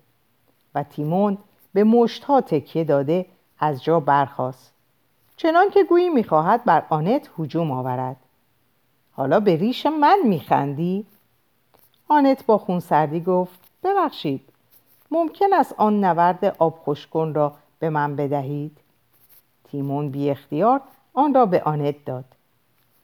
[0.76, 1.38] و تیمون
[1.74, 3.26] به مشت ها تکیه داده
[3.60, 4.74] از جا برخاست
[5.38, 8.15] چنان که گویی می‌خواهد بر آنت هجوم آورد
[9.12, 11.06] حالا به ریش من میخندی؟
[12.08, 14.50] آنت با خونسردی گفت ببخشید
[15.12, 18.78] ممکن است آن نورد آب خوشکن را به من بدهید؟
[19.63, 20.82] تیمون بی اختیار
[21.13, 22.26] آن را به آنت داد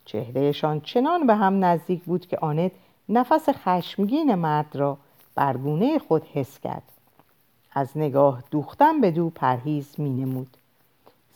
[0.06, 2.72] چهرهشان چنان به هم نزدیک بود که آنت
[3.10, 4.98] نفس خشمگین مرد را
[5.36, 6.84] بر گونه خود حس کرد.
[7.72, 10.58] از نگاه دوختن به دو پرهیز می نمود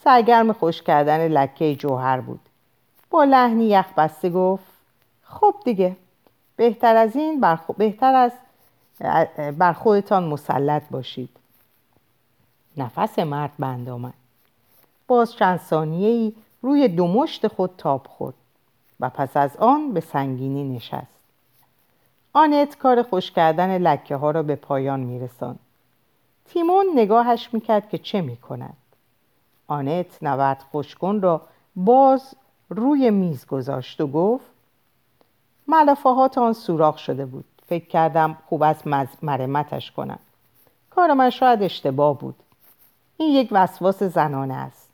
[0.04, 2.40] سرگرم خوش کردن لکه جوهر بود.
[3.10, 4.64] با لحنی یخ بسته گفت
[5.24, 5.96] خب دیگه
[6.56, 8.32] بهتر از این بر, بهتر از
[9.58, 11.30] بر خودتان مسلط باشید.
[12.78, 14.14] نفس مرد بند آمد.
[15.08, 18.36] باز چند ثانیه ای روی دو مشت خود تاب خورد.
[19.00, 21.18] و پس از آن به سنگینی نشست.
[22.34, 25.60] آنت کار خوش کردن لکه ها را به پایان میرساند.
[26.46, 28.78] تیمون نگاهش می‌کرد که چه می‌کند.
[29.68, 31.42] آنت نورد خوشکن را
[31.76, 32.36] باز
[32.70, 34.46] روی میز گذاشت و گفت
[35.68, 37.46] ملافه آن سوراخ شده بود.
[37.68, 38.88] فکر کردم خوب است
[39.24, 40.20] مرمتش کنم.
[40.90, 42.36] کار من شاید اشتباه بود.
[43.18, 44.90] این یک وسواس زنانه است.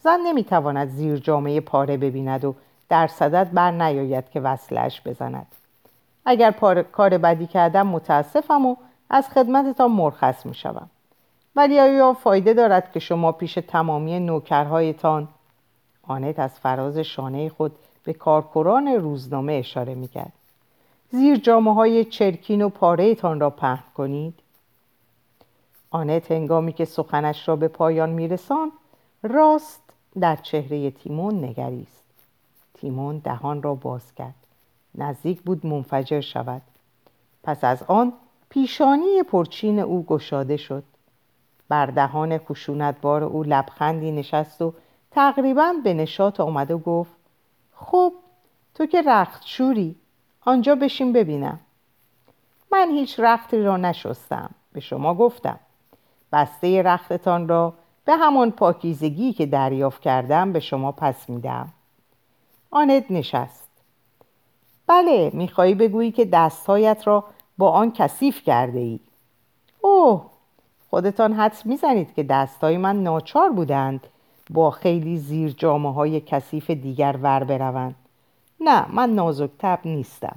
[0.00, 2.54] زن نمی‌تواند زیر جامعه پاره ببیند و
[2.88, 5.46] در صدت بر نیاید که وصلش بزند
[6.24, 6.50] اگر
[6.92, 8.76] کار بدی کردم متاسفم و
[9.10, 10.90] از خدمتتان مرخص می شوم.
[11.56, 15.28] ولی آیا فایده دارد که شما پیش تمامی نوکرهایتان
[16.02, 17.72] آنت از فراز شانه خود
[18.04, 20.32] به کارکران روزنامه اشاره می کرد.
[21.10, 24.34] زیر جامعه های چرکین و پارهتان را پهن کنید
[25.90, 28.72] آنت هنگامی که سخنش را به پایان میرسان
[29.22, 29.82] راست
[30.20, 32.03] در چهره تیمون نگریست
[32.84, 34.34] تیمون دهان را باز کرد.
[34.94, 36.62] نزدیک بود منفجر شود.
[37.42, 38.12] پس از آن
[38.48, 40.84] پیشانی پرچین او گشاده شد.
[41.68, 42.40] بر دهان
[43.02, 44.74] بار او لبخندی نشست و
[45.10, 47.12] تقریبا به نشاط آمد و گفت
[47.74, 48.12] خب
[48.74, 49.96] تو که رخت شوری
[50.40, 51.60] آنجا بشین ببینم.
[52.72, 55.60] من هیچ رختی را نشستم به شما گفتم.
[56.32, 61.72] بسته رختتان را به همان پاکیزگی که دریافت کردم به شما پس میدم.
[62.74, 63.68] آنت نشست.
[64.86, 67.24] بله میخوایی بگویی که دستهایت را
[67.58, 69.00] با آن کثیف کرده ای
[69.80, 70.26] اوه
[70.90, 74.06] خودتان حدس می‌زنید که دستهای من ناچار بودند
[74.50, 77.94] با خیلی زیر جامعه های کثیف دیگر ور بروند.
[78.60, 80.36] نه من نازک تب نیستم.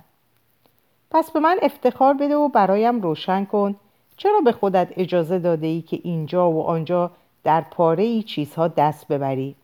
[1.11, 3.75] پس به من افتخار بده و برایم روشن کن.
[4.17, 7.11] چرا به خودت اجازه داده ای که اینجا و آنجا
[7.43, 9.55] در پاره ای چیزها دست ببری؟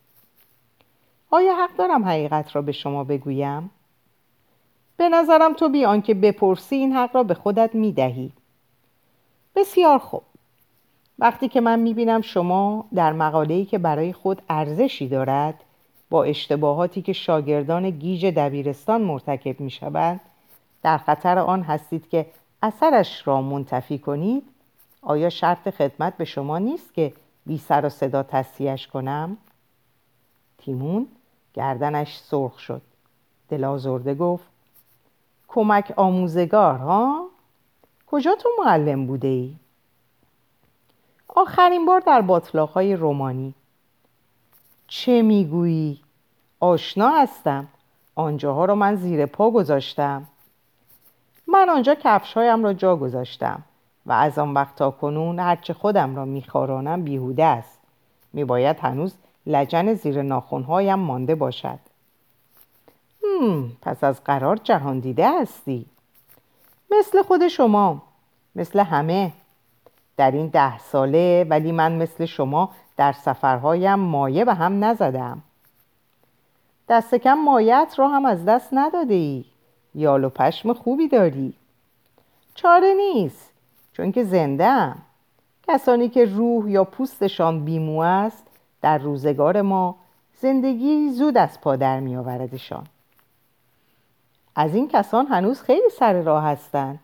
[1.33, 3.69] آیا حق دارم حقیقت را به شما بگویم؟
[4.97, 8.31] به نظرم تو بیان که بپرسی این حق را به خودت می‌دهی
[9.55, 10.21] بسیار خوب
[11.19, 15.63] وقتی که من می‌بینم شما در مقاله‌ای که برای خود ارزشی دارد
[16.09, 20.19] با اشتباهاتی که شاگردان گیج دبیرستان مرتکب می‌شوند
[20.83, 22.25] در خطر آن هستید که
[22.63, 24.43] اثرش را منتفی کنید
[25.01, 27.13] آیا شرط خدمت به شما نیست که
[27.45, 29.37] بی سر و صدا تصیحش کنم؟
[30.57, 31.07] تیمون
[31.53, 32.81] گردنش سرخ شد
[33.49, 34.45] دلازرده گفت
[35.47, 37.27] کمک آموزگار ها؟
[38.07, 39.55] کجا تو معلم بوده ای؟
[41.27, 43.53] آخرین بار در باطلاقهای رومانی
[44.87, 46.01] چه می‌گویی؟
[46.59, 47.67] آشنا هستم
[48.15, 50.27] آنجاها را من زیر پا گذاشتم
[51.47, 53.63] من آنجا کفشهایم را جا گذاشتم
[54.05, 57.79] و از آن وقت تا کنون هرچه خودم را میخارانم بیهوده است
[58.33, 61.79] میباید هنوز لجن زیر ناخونهایم مانده باشد.
[63.23, 65.85] هم، پس از قرار جهان دیده هستی.
[66.91, 68.01] مثل خود شما
[68.55, 69.31] مثل همه.
[70.17, 75.41] در این ده ساله ولی من مثل شما در سفرهایم مایه به هم نزدم.
[76.89, 79.45] دست کم مایت را هم از دست نداده ای.
[79.95, 81.53] یال و پشم خوبی داری.
[82.55, 83.51] چاره نیست
[83.93, 84.97] چون که زنده هم.
[85.67, 88.47] کسانی که روح یا پوستشان بیمو است
[88.83, 89.95] در روزگار ما
[90.39, 92.83] زندگی زود از پا در می آوردشان
[94.55, 96.99] از این کسان هنوز خیلی سر راه هستند.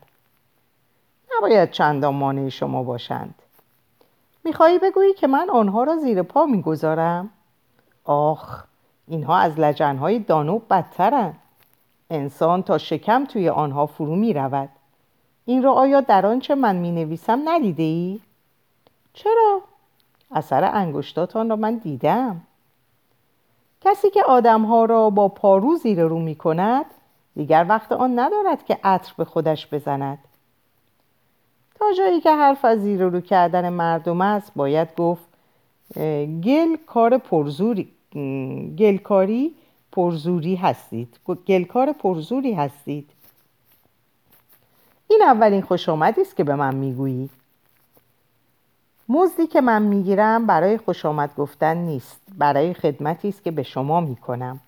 [1.36, 3.34] نباید چندان مانع شما باشند.
[4.44, 7.30] می‌خواهی بگویی که من آنها را زیر پا می‌گذارم؟
[8.04, 8.64] آخ
[9.08, 11.38] اینها از لجنهای دانوب بدترند.
[12.10, 14.68] انسان تا شکم توی آنها فرو می رود
[15.44, 18.20] این را آیا در آنچه من می نویسم ندیده ای؟
[19.12, 19.69] چرا؟
[20.30, 22.40] اثر انگشتاتان را من دیدم.
[23.80, 26.84] کسی که آدمها را با پارو زیر رو می کند
[27.36, 30.18] دیگر وقت آن ندارد که عطر به خودش بزند.
[31.74, 35.22] تا جایی که حرف از زیر رو کردن مردم است باید گفت
[36.44, 37.88] گل کار پرزوری
[38.78, 39.54] گلکاری
[39.92, 41.18] پرزوری هستید.
[41.46, 43.10] گلکار پرزوری هستید.
[45.08, 47.30] این اولین خوش است که به من می‌گویی
[49.12, 54.00] مزدی که من می‌گیرم برای خوش آمد گفتن نیست برای خدمتی است که به شما
[54.00, 54.60] می‌کنم.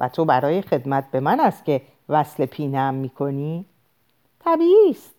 [0.00, 3.64] و تو برای خدمت به من است که وصل پینم می‌کنی؟
[4.44, 5.14] طبیعی است.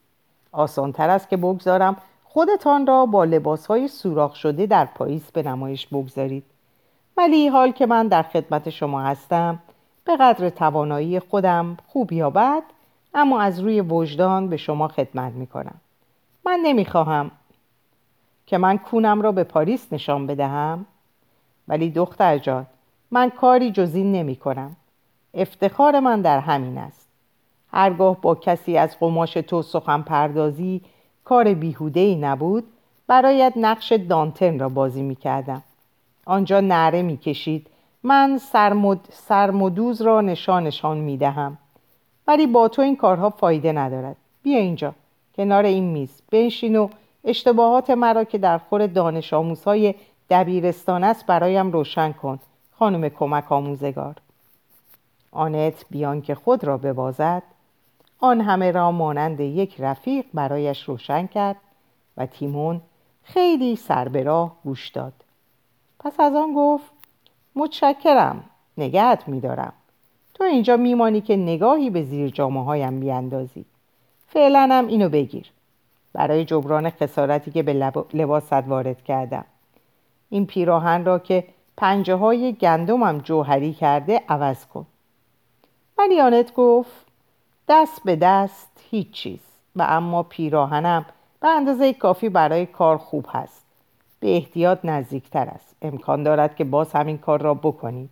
[0.52, 6.44] آسانتر است که بگذارم خودتان را با لباسهای سوراخ شده در پاییز به نمایش بگذارید.
[7.18, 9.60] ولی حال که من در خدمت شما هستم
[10.06, 12.64] به قدر توانایی خودم خوب یا بد
[13.14, 15.76] اما از روی وجدان به شما خدمت می کنم
[16.46, 17.32] من نمی خواهم
[18.48, 20.86] که من کونم را به پاریس نشان بدهم؟
[21.68, 22.66] ولی دختر جان
[23.12, 24.76] من کاری جز این نمی کنم.
[25.34, 27.08] افتخار من در همین است.
[27.72, 30.82] هرگاه با کسی از قماش تو سخن پردازی
[31.24, 32.64] کار بیهوده ای نبود
[33.08, 35.64] برایت نقش دانتن را بازی می کردم.
[36.26, 37.68] آنجا نره می کشید.
[38.04, 39.00] من سرمد...
[39.12, 41.58] سرمدوز را نشانشان می دهم.
[42.28, 44.16] ولی با تو این کارها فایده ندارد.
[44.44, 44.94] بیا اینجا.
[45.36, 46.22] کنار این میز.
[46.32, 46.90] بنشین و
[47.26, 49.96] اشتباهات مرا که در خور دانش آموزهای
[50.30, 52.40] دبیرستان است برایم روشن کن.
[52.72, 54.16] خانم کمک آموزگار.
[55.32, 57.44] آنت بیان که خود را ببازد.
[58.20, 61.56] آن همه را مانند یک رفیق برایش روشن کرد
[62.18, 62.82] و تیمون
[63.24, 65.14] خیلی سر به راه گوش داد.
[66.00, 66.92] پس از آن گفت
[67.56, 68.44] متشکرم
[68.78, 69.74] نگهت میدارم.
[70.34, 73.66] تو اینجا میمانی که نگاهی به زیر جامعه هایم بیاندازی.
[74.28, 75.52] فعلا هم اینو بگیر.
[76.16, 77.74] برای جبران خسارتی که به
[78.14, 79.46] لباست وارد کردم.
[80.30, 81.44] این پیراهن را که
[81.78, 84.86] پنجه های گندمم جوهری کرده عوض کن.
[85.98, 87.06] ولی آنت گفت
[87.70, 89.40] دست به دست هیچ چیز.
[89.76, 91.06] و اما پیراهنم
[91.42, 93.66] به اندازه کافی برای کار خوب هست.
[94.20, 95.76] به احتیاط نزدیکتر است.
[95.82, 98.10] امکان دارد که باز همین کار را بکنید.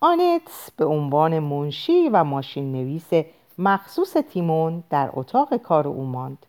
[0.00, 3.10] آنت به عنوان منشی و ماشین نویس
[3.58, 6.46] مخصوص تیمون در اتاق کار او ماند.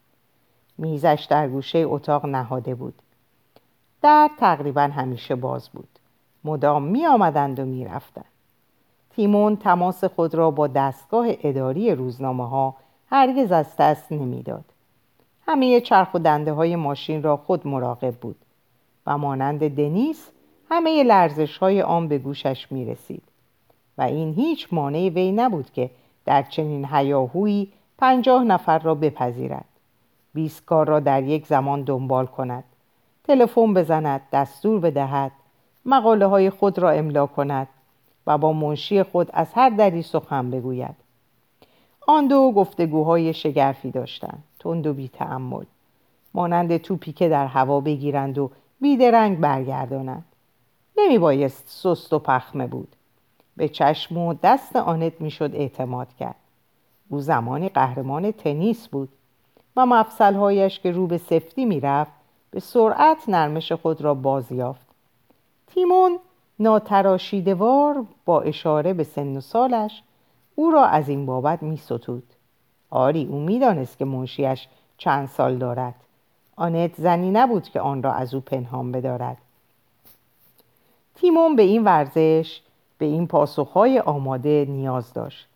[0.83, 2.93] میزش در گوشه اتاق نهاده بود
[4.01, 5.87] در تقریبا همیشه باز بود
[6.43, 8.25] مدام می آمدند و می رفتند.
[9.15, 12.75] تیمون تماس خود را با دستگاه اداری روزنامه ها
[13.09, 14.65] هرگز از دست نمی‌داد.
[15.47, 18.35] همه چرخ و دنده های ماشین را خود مراقب بود
[19.07, 20.29] و مانند دنیس
[20.69, 23.23] همه لرزش های آن به گوشش می رسید
[23.97, 25.89] و این هیچ مانع وی نبود که
[26.25, 29.65] در چنین هیاهویی پنجاه نفر را بپذیرد
[30.33, 32.63] بیست کار را در یک زمان دنبال کند.
[33.23, 35.31] تلفن بزند دستور بدهد.
[35.85, 37.67] مقاله های خود را املا کند
[38.27, 40.95] و با منشی خود از هر دری سخن بگوید.
[42.07, 44.43] آن دو گفتگوهای شگرفی داشتند.
[44.59, 45.11] تند و بی.
[46.33, 50.25] مانند توپی که در هوا بگیرند و بیدرنگ برگردانند.
[50.97, 52.95] نمی بایست سست و پخمه بود.
[53.57, 56.35] به چشم و دست آنت می‌شد اعتماد کرد.
[57.09, 59.09] او زمانی قهرمان تنیس بود.
[59.75, 62.11] و مفصلهایش که رو به سفتی می‌رفت
[62.51, 64.87] به سرعت نرمش خود را باز یافت
[65.67, 66.19] تیمون
[66.59, 70.03] ناتراشیدوار با اشاره به سن و سالش
[70.55, 72.23] او را از این بابت می ستود.
[72.89, 75.95] آری او می‌دانست که منشیش چند سال دارد.
[76.55, 79.37] آنت زنی نبود که آن را از او پنهان بدارد.
[81.15, 82.61] تیمون به این ورزش
[82.97, 85.47] به این پاسخهای آماده نیاز داشت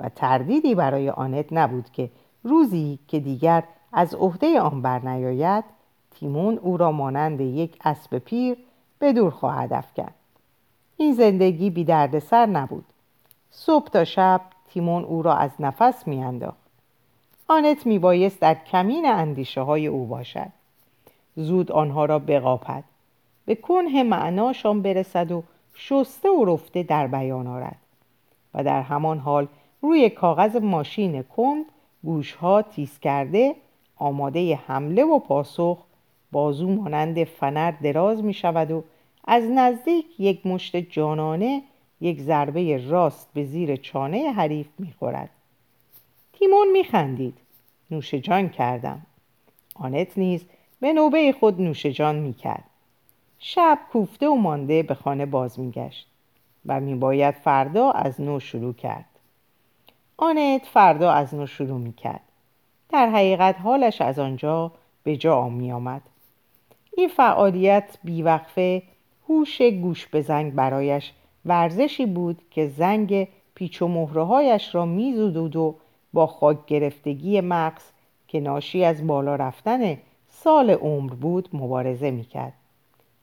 [0.00, 2.10] و تردیدی برای آنت نبود که
[2.42, 5.64] روزی که دیگر از عهده آن برنیاید
[6.10, 8.56] تیمون او را مانند یک اسب پیر
[8.98, 10.14] به دور خواهد افکند.
[10.96, 12.84] این زندگی بی سر نبود.
[13.50, 16.68] صبح تا شب تیمون او را از نفس میانداخت
[17.48, 20.48] آنت میبایست در کمین اندیشه های او باشد.
[21.36, 22.84] زود آنها را بقاپد
[23.44, 25.42] به کنه معناشان برسد و
[25.74, 27.76] شسته و رفته در بیان آرد.
[28.54, 29.48] و در همان حال
[29.82, 31.64] روی کاغذ ماشین کند
[32.04, 33.54] گوشها تیز کرده
[33.96, 35.78] آماده حمله و پاسخ
[36.32, 38.84] بازو مانند فنر دراز می شود و
[39.24, 41.62] از نزدیک یک مشت جانانه
[42.00, 45.30] یک ضربه راست به زیر چانه حریف می‌خورد.
[46.32, 47.38] تیمون میخندید.
[47.90, 49.02] نوش جان کردم.
[49.74, 50.44] آنت نیز
[50.80, 52.64] به نوبه خود نوش جان می‌کرد.
[53.38, 56.06] شب کوفته و مانده به خانه باز میگشت
[56.66, 59.17] و میباید فردا از نو شروع کرد.
[60.20, 62.20] آنت فردا از نو شروع می‌کرد
[62.88, 66.02] در حقیقت حالش از آنجا به جا می آمد.
[66.96, 68.82] این فعالیت بیوقفه
[69.28, 71.12] هوش گوش به زنگ برایش
[71.44, 75.74] ورزشی بود که زنگ پیچ و مهرهایش را میزدود و
[76.12, 77.82] با خاک گرفتگی مغز
[78.28, 79.98] که ناشی از بالا رفتن
[80.28, 82.54] سال عمر بود مبارزه می‌کرد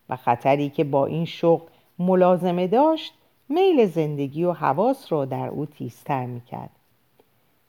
[0.09, 1.65] و خطری که با این شغل
[1.99, 3.13] ملازمه داشت
[3.49, 6.69] میل زندگی و حواس را در او تیزتر می‌کرد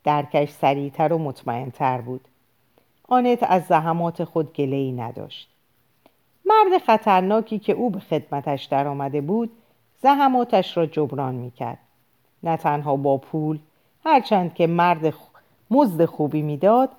[0.07, 2.21] درکش سریعتر و مطمئنتر بود.
[3.07, 5.49] آنت از زحمات خود گله ای نداشت.
[6.45, 9.51] مرد خطرناکی که او به خدمتش درآمده بود
[10.01, 11.77] زحماتش را جبران می‌کرد.
[12.43, 13.59] نه تنها با پول
[14.05, 15.13] هرچند که مرد
[15.71, 16.89] مزد خوبی می‌داد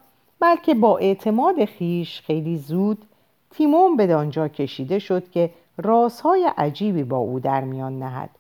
[0.41, 3.03] بلکه با اعتماد خیش خیلی زود
[3.51, 8.31] تیمون به دانجا کشیده شد که رازهای عجیبی با او در میان نهد.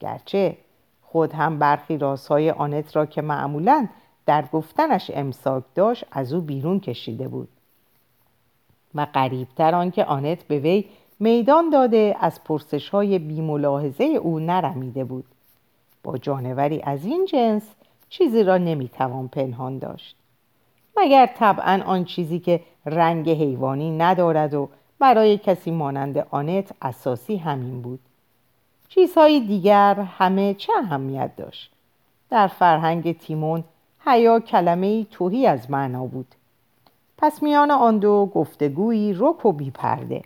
[0.00, 0.56] گرچه
[1.02, 3.88] خود هم برخی رازهای آنت را که معمولا
[4.26, 7.48] در گفتنش امساک داشت از او بیرون کشیده بود.
[8.94, 10.84] و قریبتر آنکه آنت به وی
[11.20, 15.24] میدان داده از پرسش های بیملاحظه او نرمیده بود.
[16.02, 17.62] با جانوری از این جنس
[18.08, 20.16] چیزی را نمی‌توان پنهان داشت.
[20.96, 24.68] مگر طبعا آن چیزی که رنگ حیوانی ندارد و
[24.98, 28.00] برای کسی مانند آنت اساسی همین بود.
[28.88, 31.70] چیزهای دیگر همه چه اهمیت داشت؟
[32.30, 33.64] در فرهنگ تیمون
[34.06, 36.34] حیا کلمه توهی از معنا بود.
[37.18, 40.22] پس میان آن دو گفتگویی رک و بیپرده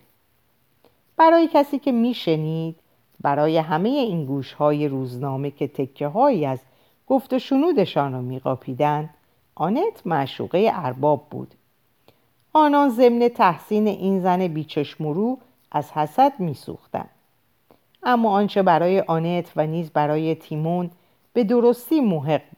[1.16, 2.76] برای کسی که میشنید
[3.20, 6.58] برای همه این گوش های روزنامه که تکه هایی از
[7.06, 9.10] گفت و شنودشان را میقاپیدند
[9.54, 11.54] آنت معشوقه ارباب بود.
[12.52, 15.36] آنان ضمن تحسین این زن بیچشم
[15.72, 17.10] از حسد میسوختند.
[18.02, 20.90] اما آنچه برای آنت و نیز برای تیمون
[21.32, 22.00] به درستی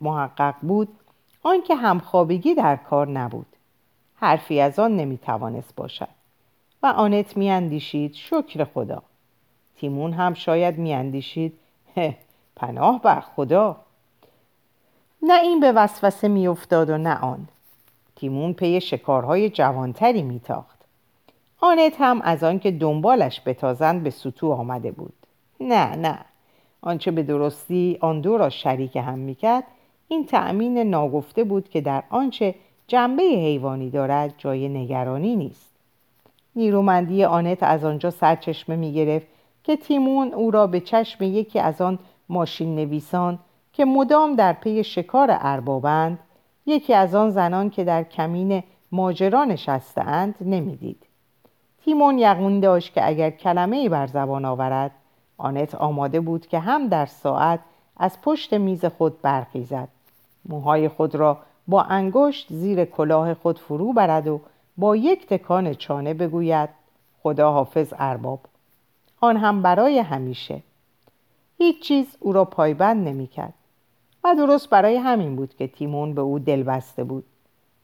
[0.01, 0.89] محقق بود
[1.43, 3.47] آنکه همخوابگی در کار نبود.
[4.15, 6.09] حرفی از آن نمی‌توانست باشد.
[6.83, 9.03] و آنت میاندیشید شکر خدا.
[9.77, 11.53] تیمون هم شاید میاندیشید
[12.57, 13.77] پناه بر خدا.
[15.23, 17.49] نه این به وسوسه میافتاد و نه آن.
[18.17, 20.79] تیمون پی شکارهای جوانتری میتاخت.
[21.61, 25.13] آنت هم از آنکه دنبالش بتازند به سطو آمده بود.
[25.61, 26.19] نه نه.
[26.81, 29.65] آنچه به درستی آن دو را شریک هم می‌کرد
[30.13, 32.55] این تأمین ناگفته بود که در آنچه
[32.87, 35.75] جنبه حیوانی دارد جای نگرانی نیست.
[36.57, 39.27] نیرومندی آنت از آنجا سرچشمه می‌گرفت
[39.65, 41.99] که تیمون او را به چشم یکی از آن
[42.29, 43.39] ماشین نویسان
[43.73, 46.19] که مدام در پی شکار اربابند
[46.67, 51.07] یکی از آن زنان که در کمین ماجرا نشستهاند نمی‌دید.
[51.85, 54.91] تیمون یقین داشت که اگر کلمه ای بر زبان آورد
[55.39, 57.61] آنت آماده بود که هم در ساعت
[57.97, 59.89] از پشت میز خود برخیزد.
[60.49, 61.39] موهای خود را
[61.69, 64.41] با انگشت زیر کلاه خود فرو برد و
[64.77, 66.69] با یک تکان چانه بگوید
[67.23, 68.41] خدا حافظ ارباب
[69.21, 70.63] آن هم برای همیشه.
[71.59, 73.55] هیچ چیز او را پایبند نمی‌کرد
[74.25, 77.25] و درست برای همین بود که تیمون به او دل بسته بود.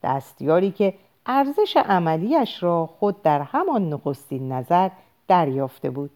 [0.02, 0.94] دستیاری که
[1.26, 4.90] ارزش عملیش را خود در همان نخستین نظر
[5.28, 6.10] دریافته بود.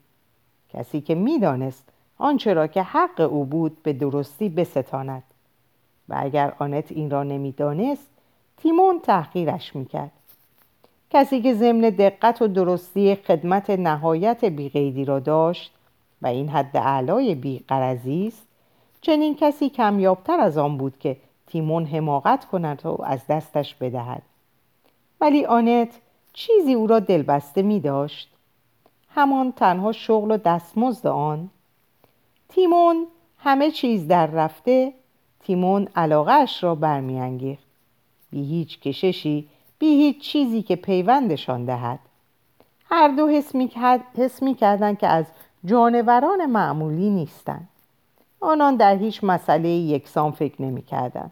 [0.69, 1.89] کسی که می‌دانست
[2.19, 5.23] آنچه را که حق او بود به درستی بستاند.
[6.11, 8.07] و اگر آنت این را نمی‌دانست
[8.57, 10.11] تیمون تحقیرش می‌کرد.
[11.11, 15.73] کسی که ضمن دقت و درستی خدمت نهایت بیقیدی را داشت
[16.23, 18.47] و این حد اعلای بیقرزی است
[19.01, 24.23] چنین کسی کمیابتر از آن بود که تیمون حماقت کند و از دستش بدهد.
[25.21, 25.89] ولی آنت
[26.33, 28.29] چیزی او را دلبسته می داشت
[29.15, 31.51] همان تنها شغل و دستمزد آن
[32.49, 33.07] تیمون
[33.39, 34.93] همه چیز در رفته
[35.41, 37.65] تیمون علاقهش را برمیانگیخت.
[38.31, 41.99] بی هیچ کششی بی هیچ چیزی که پیوندشان دهد.
[42.85, 45.27] هر دو حس می کردن که از
[45.65, 47.69] جانوران معمولی نیستند.
[48.41, 51.31] آنان در هیچ مسئله یکسان فکر نمی کردن.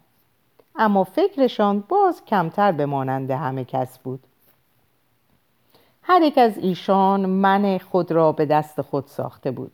[0.76, 4.20] اما فکرشان باز کمتر به مانند همه کس بود.
[6.02, 9.72] هر یک از ایشان من خود را به دست خود ساخته بود.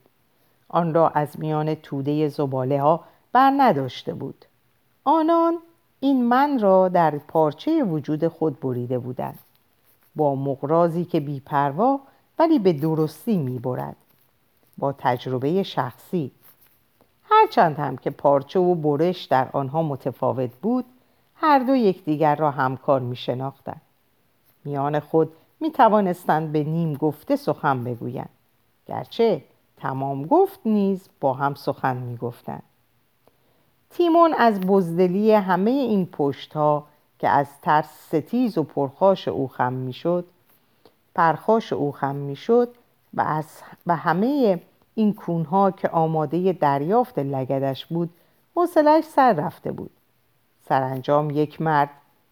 [0.68, 3.04] آن را از میان توده زباله ها
[3.34, 4.44] بر نداشته بود.
[5.04, 5.58] آنان
[6.00, 9.38] این من را در پارچه وجود خود بریده بودند.
[10.16, 12.00] با مقرازی که بیپروا
[12.38, 13.96] ولی به درستی می‌برد.
[14.78, 16.30] با تجربه شخصی.
[17.30, 20.84] هرچند هم که پارچه و برش در آنها متفاوت بود
[21.34, 23.80] هر دو یکدیگر را همکار می شناختند.
[24.64, 28.28] میان خود می توانستند به نیم گفته سخن بگویند.
[28.86, 29.44] گرچه
[29.76, 32.62] تمام گفت نیز با هم سخن می گفتند.
[33.96, 36.84] تیمون از بزدلی همه این پشت ها
[37.18, 40.24] که از ترس ستیز و پرخاش او خم می شد
[41.14, 42.68] پرخاش او خم می شد
[43.14, 43.46] و از
[43.86, 44.60] و همه
[44.94, 48.10] این کونها که آماده دریافت لگدش بود
[48.54, 49.90] حوصلش سر رفته بود.
[50.68, 51.90] سرانجام یک مرد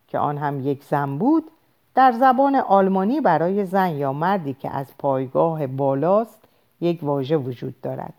[0.08, 1.50] که آن هم یک زن بود
[1.94, 6.42] در زبان آلمانی برای زن یا مردی که از پایگاه بالاست
[6.80, 8.14] یک واژه وجود دارد.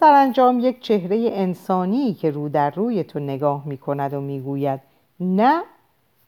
[0.00, 4.80] سرانجام یک چهره انسانی که رو در روی تو نگاه می کند و می گوید
[5.20, 5.62] نه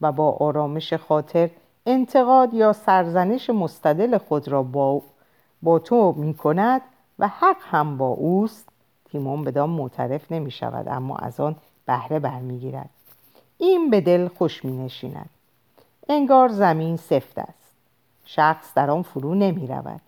[0.01, 1.51] و با آرامش خاطر
[1.87, 5.03] انتقاد یا سرزنش مستدل خود را با,
[5.63, 6.81] با تو می کند
[7.19, 8.69] و حق هم با اوست.
[9.05, 11.57] تیمون بدان معترف نمی شود اما از آن
[11.87, 12.91] بهره برمیگیرد.
[13.59, 15.31] این به دل خوش می نشیند
[16.09, 17.75] انگار زمین سفت است.
[18.25, 20.01] شخص در آن فرو نمی رود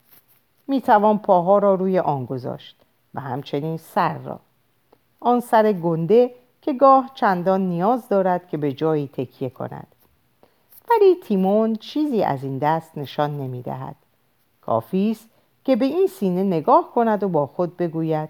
[0.69, 2.84] می توان پاها را روی آن گذاشت.
[3.15, 4.41] و همچنین سر را.
[5.21, 9.87] آن سر گنده که گاه چندان نیاز دارد که به جایی تکیه کند.
[10.91, 13.97] ولی تیمون چیزی از این دست نشان نمی دهد
[14.61, 15.29] کافی است
[15.65, 18.29] که به این سینه نگاه کند و با خود بگوید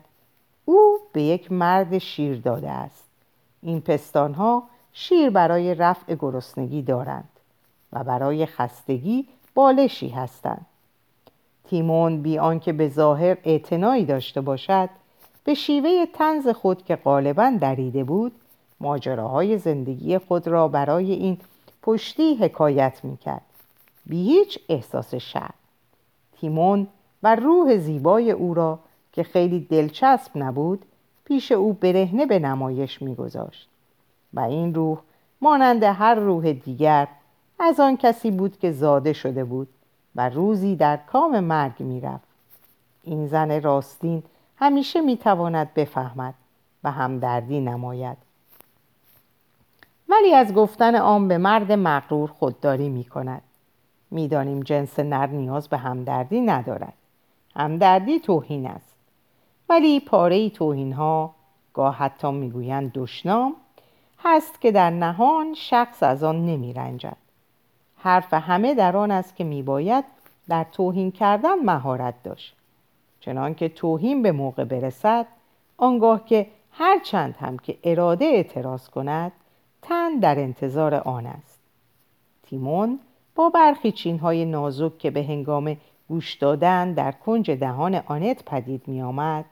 [0.65, 3.05] او به یک مرد شیر داده است.
[3.63, 4.63] این پستان ها
[4.93, 7.29] شیر برای رفع گرسنگی دارند
[7.93, 10.67] و برای خستگی بالشی هستند.
[11.65, 14.89] تیمون بی آنکه به ظاهر اعتنایی داشته باشد
[15.45, 18.33] به شیوه تنز خود که غالبا دریده بود
[18.81, 21.39] ماجراهای زندگی خود را برای این
[21.83, 23.43] پشتی حکایت می‌کرد.
[24.07, 25.51] بی هیچ احساس شر
[26.41, 26.87] تیمون
[27.23, 28.79] و روح زیبای او را
[29.13, 30.85] که خیلی دلچسب نبود
[31.25, 33.69] پیش او برهنه به نمایش میگذاشت.
[34.35, 34.99] و این روح
[35.41, 37.09] مانند هر روح دیگر
[37.59, 39.69] از آن کسی بود که زاده شده بود.
[40.17, 42.29] و روزی در کام مرگ می‌رفت.
[43.03, 44.23] این زن راستین
[44.57, 46.35] همیشه می‌تواند بفهمد
[46.85, 48.17] و همدردی نماید.
[50.09, 53.43] ولی از گفتن آن به مرد مغرور خودداری می کند
[54.11, 56.93] می‌دانیم جنس نر نیاز به همدردی ندارد.
[57.57, 58.95] همدردی توهین است.
[59.69, 61.35] ولی پاره توهین ها
[61.75, 63.55] گاه حتی می‌گویند دشنام
[64.19, 67.17] هست که در نهان شخص از آن نمی رنجد.
[68.05, 70.05] حرف همه در آن است که میباید
[70.49, 72.57] در توهین کردن مهارت داشت.
[73.21, 75.27] چنانکه توهین به موقع برسد
[75.77, 79.33] آنگاه که هر چند هم که اراده اعتراض کند
[79.83, 81.61] تن در انتظار آن است.
[82.43, 82.99] تیمون
[83.35, 85.77] با برخی چینهای نازک که به هنگام
[86.09, 89.45] گوش دادن در کنج دهان آنت پدید می آمد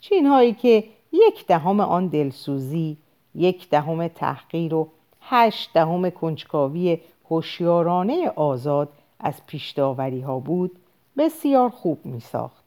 [0.00, 2.96] چینهایی که یک دهم آن دلسوزی
[3.34, 4.88] یک دهم تحقیر و
[5.20, 6.98] هشت دهم کنجکاوی
[7.30, 10.78] هوشیارانه آزاد از پیشداوری ها بود
[11.18, 12.64] بسیار خوب می ساخت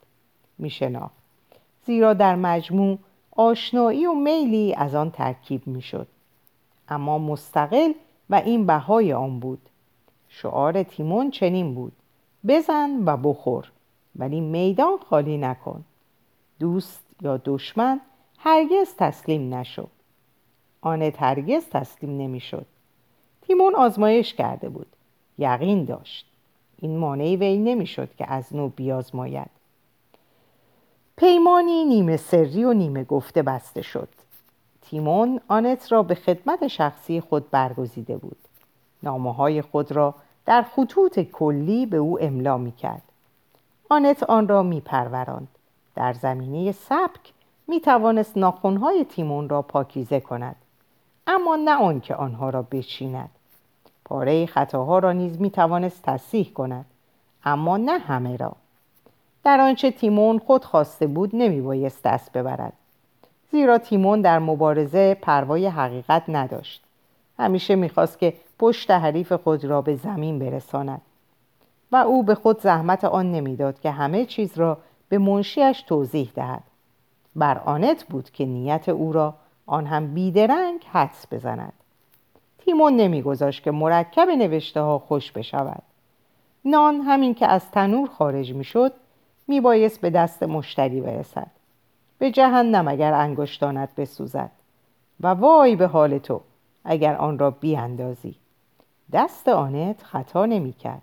[0.57, 1.23] می شناخت.
[1.85, 2.97] زیرا در مجموع
[3.31, 6.07] آشنایی و میلی از آن ترکیب می شد
[6.89, 7.93] اما مستقل
[8.29, 9.69] و این بهای آن بود.
[10.27, 11.93] شعار تیمون چنین بود.
[12.47, 13.71] بزن و بخور
[14.15, 15.83] ولی میدان خالی نکن.
[16.59, 18.01] دوست یا دشمن
[18.37, 19.89] هرگز تسلیم نشد
[20.81, 22.65] آنت هرگز تسلیم نمی‌شد.
[23.47, 24.87] تیمون آزمایش کرده بود
[25.37, 26.25] یقین داشت
[26.77, 29.49] این مانعی وی نمی‌شد که از نو بیازماید
[31.17, 34.09] پیمانی نیمه سری و نیمه گفته بسته شد
[34.81, 38.37] تیمون آنت را به خدمت شخصی خود برگزیده بود
[39.03, 40.15] نامه های خود را
[40.45, 43.01] در خطوط کلی به او املا می کرد.
[43.89, 45.47] آنت آن را می پروراند.
[45.95, 47.33] در زمینه سبک
[47.67, 50.55] می توانست ناخونهای تیمون را پاکیزه کند.
[51.27, 53.29] اما نه آنکه آنها را بچیند.
[54.05, 56.85] پاره خطاها را نیز می توانست تصحیح کند.
[57.45, 58.51] اما نه همه را.
[59.43, 62.73] در آنچه تیمون خود خواسته بود نمی بایست دست ببرد.
[63.51, 66.83] زیرا تیمون در مبارزه پروای حقیقت نداشت.
[67.39, 71.01] همیشه می‌خواست که پشت حریف خود را به زمین برساند
[71.91, 74.77] و او به خود زحمت آن نمی‌داد که همه چیز را
[75.09, 76.63] به منشیش توضیح دهد
[77.35, 79.33] بر آنت بود که نیت او را
[79.65, 81.73] آن هم بیدرنگ حدس بزند.
[82.57, 85.83] تیمون نمیگذاشت که مرکب نوشته ها خوش بشود.
[86.65, 88.93] نان همین که از تنور خارج می‌شد
[89.47, 91.51] میبایست به دست مشتری برسد.
[92.17, 94.51] به جهنم اگر انگشتانت بسوزد.
[95.19, 96.41] و وای به حال تو
[96.85, 98.35] اگر آن را بیاندازی.
[99.11, 101.01] دست آنت خطا نمی کرد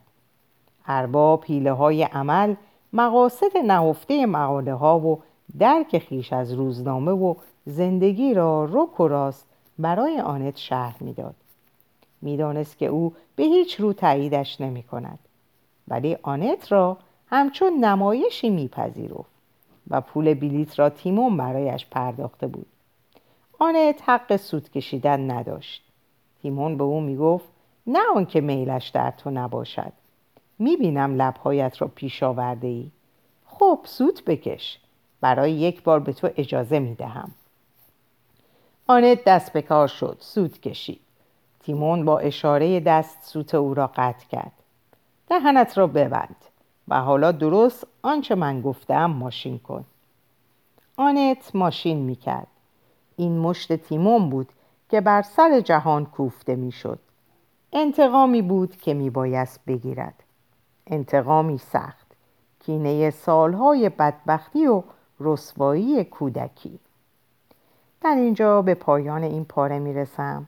[0.87, 2.55] ارباب پیله های عمل
[2.93, 5.23] مقاصد نهفته مقاله ها و
[5.59, 7.35] درک خیش از روزنامه و
[7.67, 9.47] زندگی را رک و راست
[9.79, 11.35] برای آنت شرح می‌داد.
[12.23, 15.19] می‌دانست که او به هیچ رو تاییدش نمی کند
[15.89, 16.97] ولی آنت را
[17.27, 19.31] همچون نمایشی میپذیرفت
[19.91, 22.67] و پول بلیت را تیمون برایش پرداخته بود.
[23.59, 25.83] آنت حق سود کشیدن نداشت.
[26.43, 27.49] تیمون به او می‌گفت
[27.87, 29.93] نه آنکه میلش در تو نباشد.
[30.59, 32.91] می‌بینم لبهایت را پیش آورده ای
[33.47, 34.79] خب سود بکش.
[35.21, 37.31] برای یک بار به تو اجازه می‌دهم.
[38.91, 41.01] آنت دست به کار شد سود کشید.
[41.61, 44.53] تیمون با اشاره دست سوت او را قطع کرد.
[45.29, 46.37] دهنت را ببند
[46.89, 49.85] و حالا درست آنچه من گفتم ماشین کن.
[50.97, 52.47] آنت ماشین می‌کرد.
[53.17, 54.49] این مشت تیمون بود
[54.89, 56.99] که بر سر جهان کوفته می‌شد.
[57.73, 60.23] انتقامی بود که میبایست بگیرد.
[60.87, 62.07] انتقامی سخت.
[62.61, 64.83] کینه سالهای بدبختی و
[65.21, 66.79] رسوایی کودکی.
[68.01, 70.47] در اینجا به پایان این پاره می‌رسم.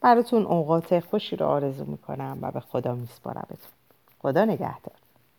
[0.00, 3.56] براتون اوقات خوشی رو آرزو می‌کنم و به خدا میسپارمتون.
[4.22, 5.05] خدا نگهدار.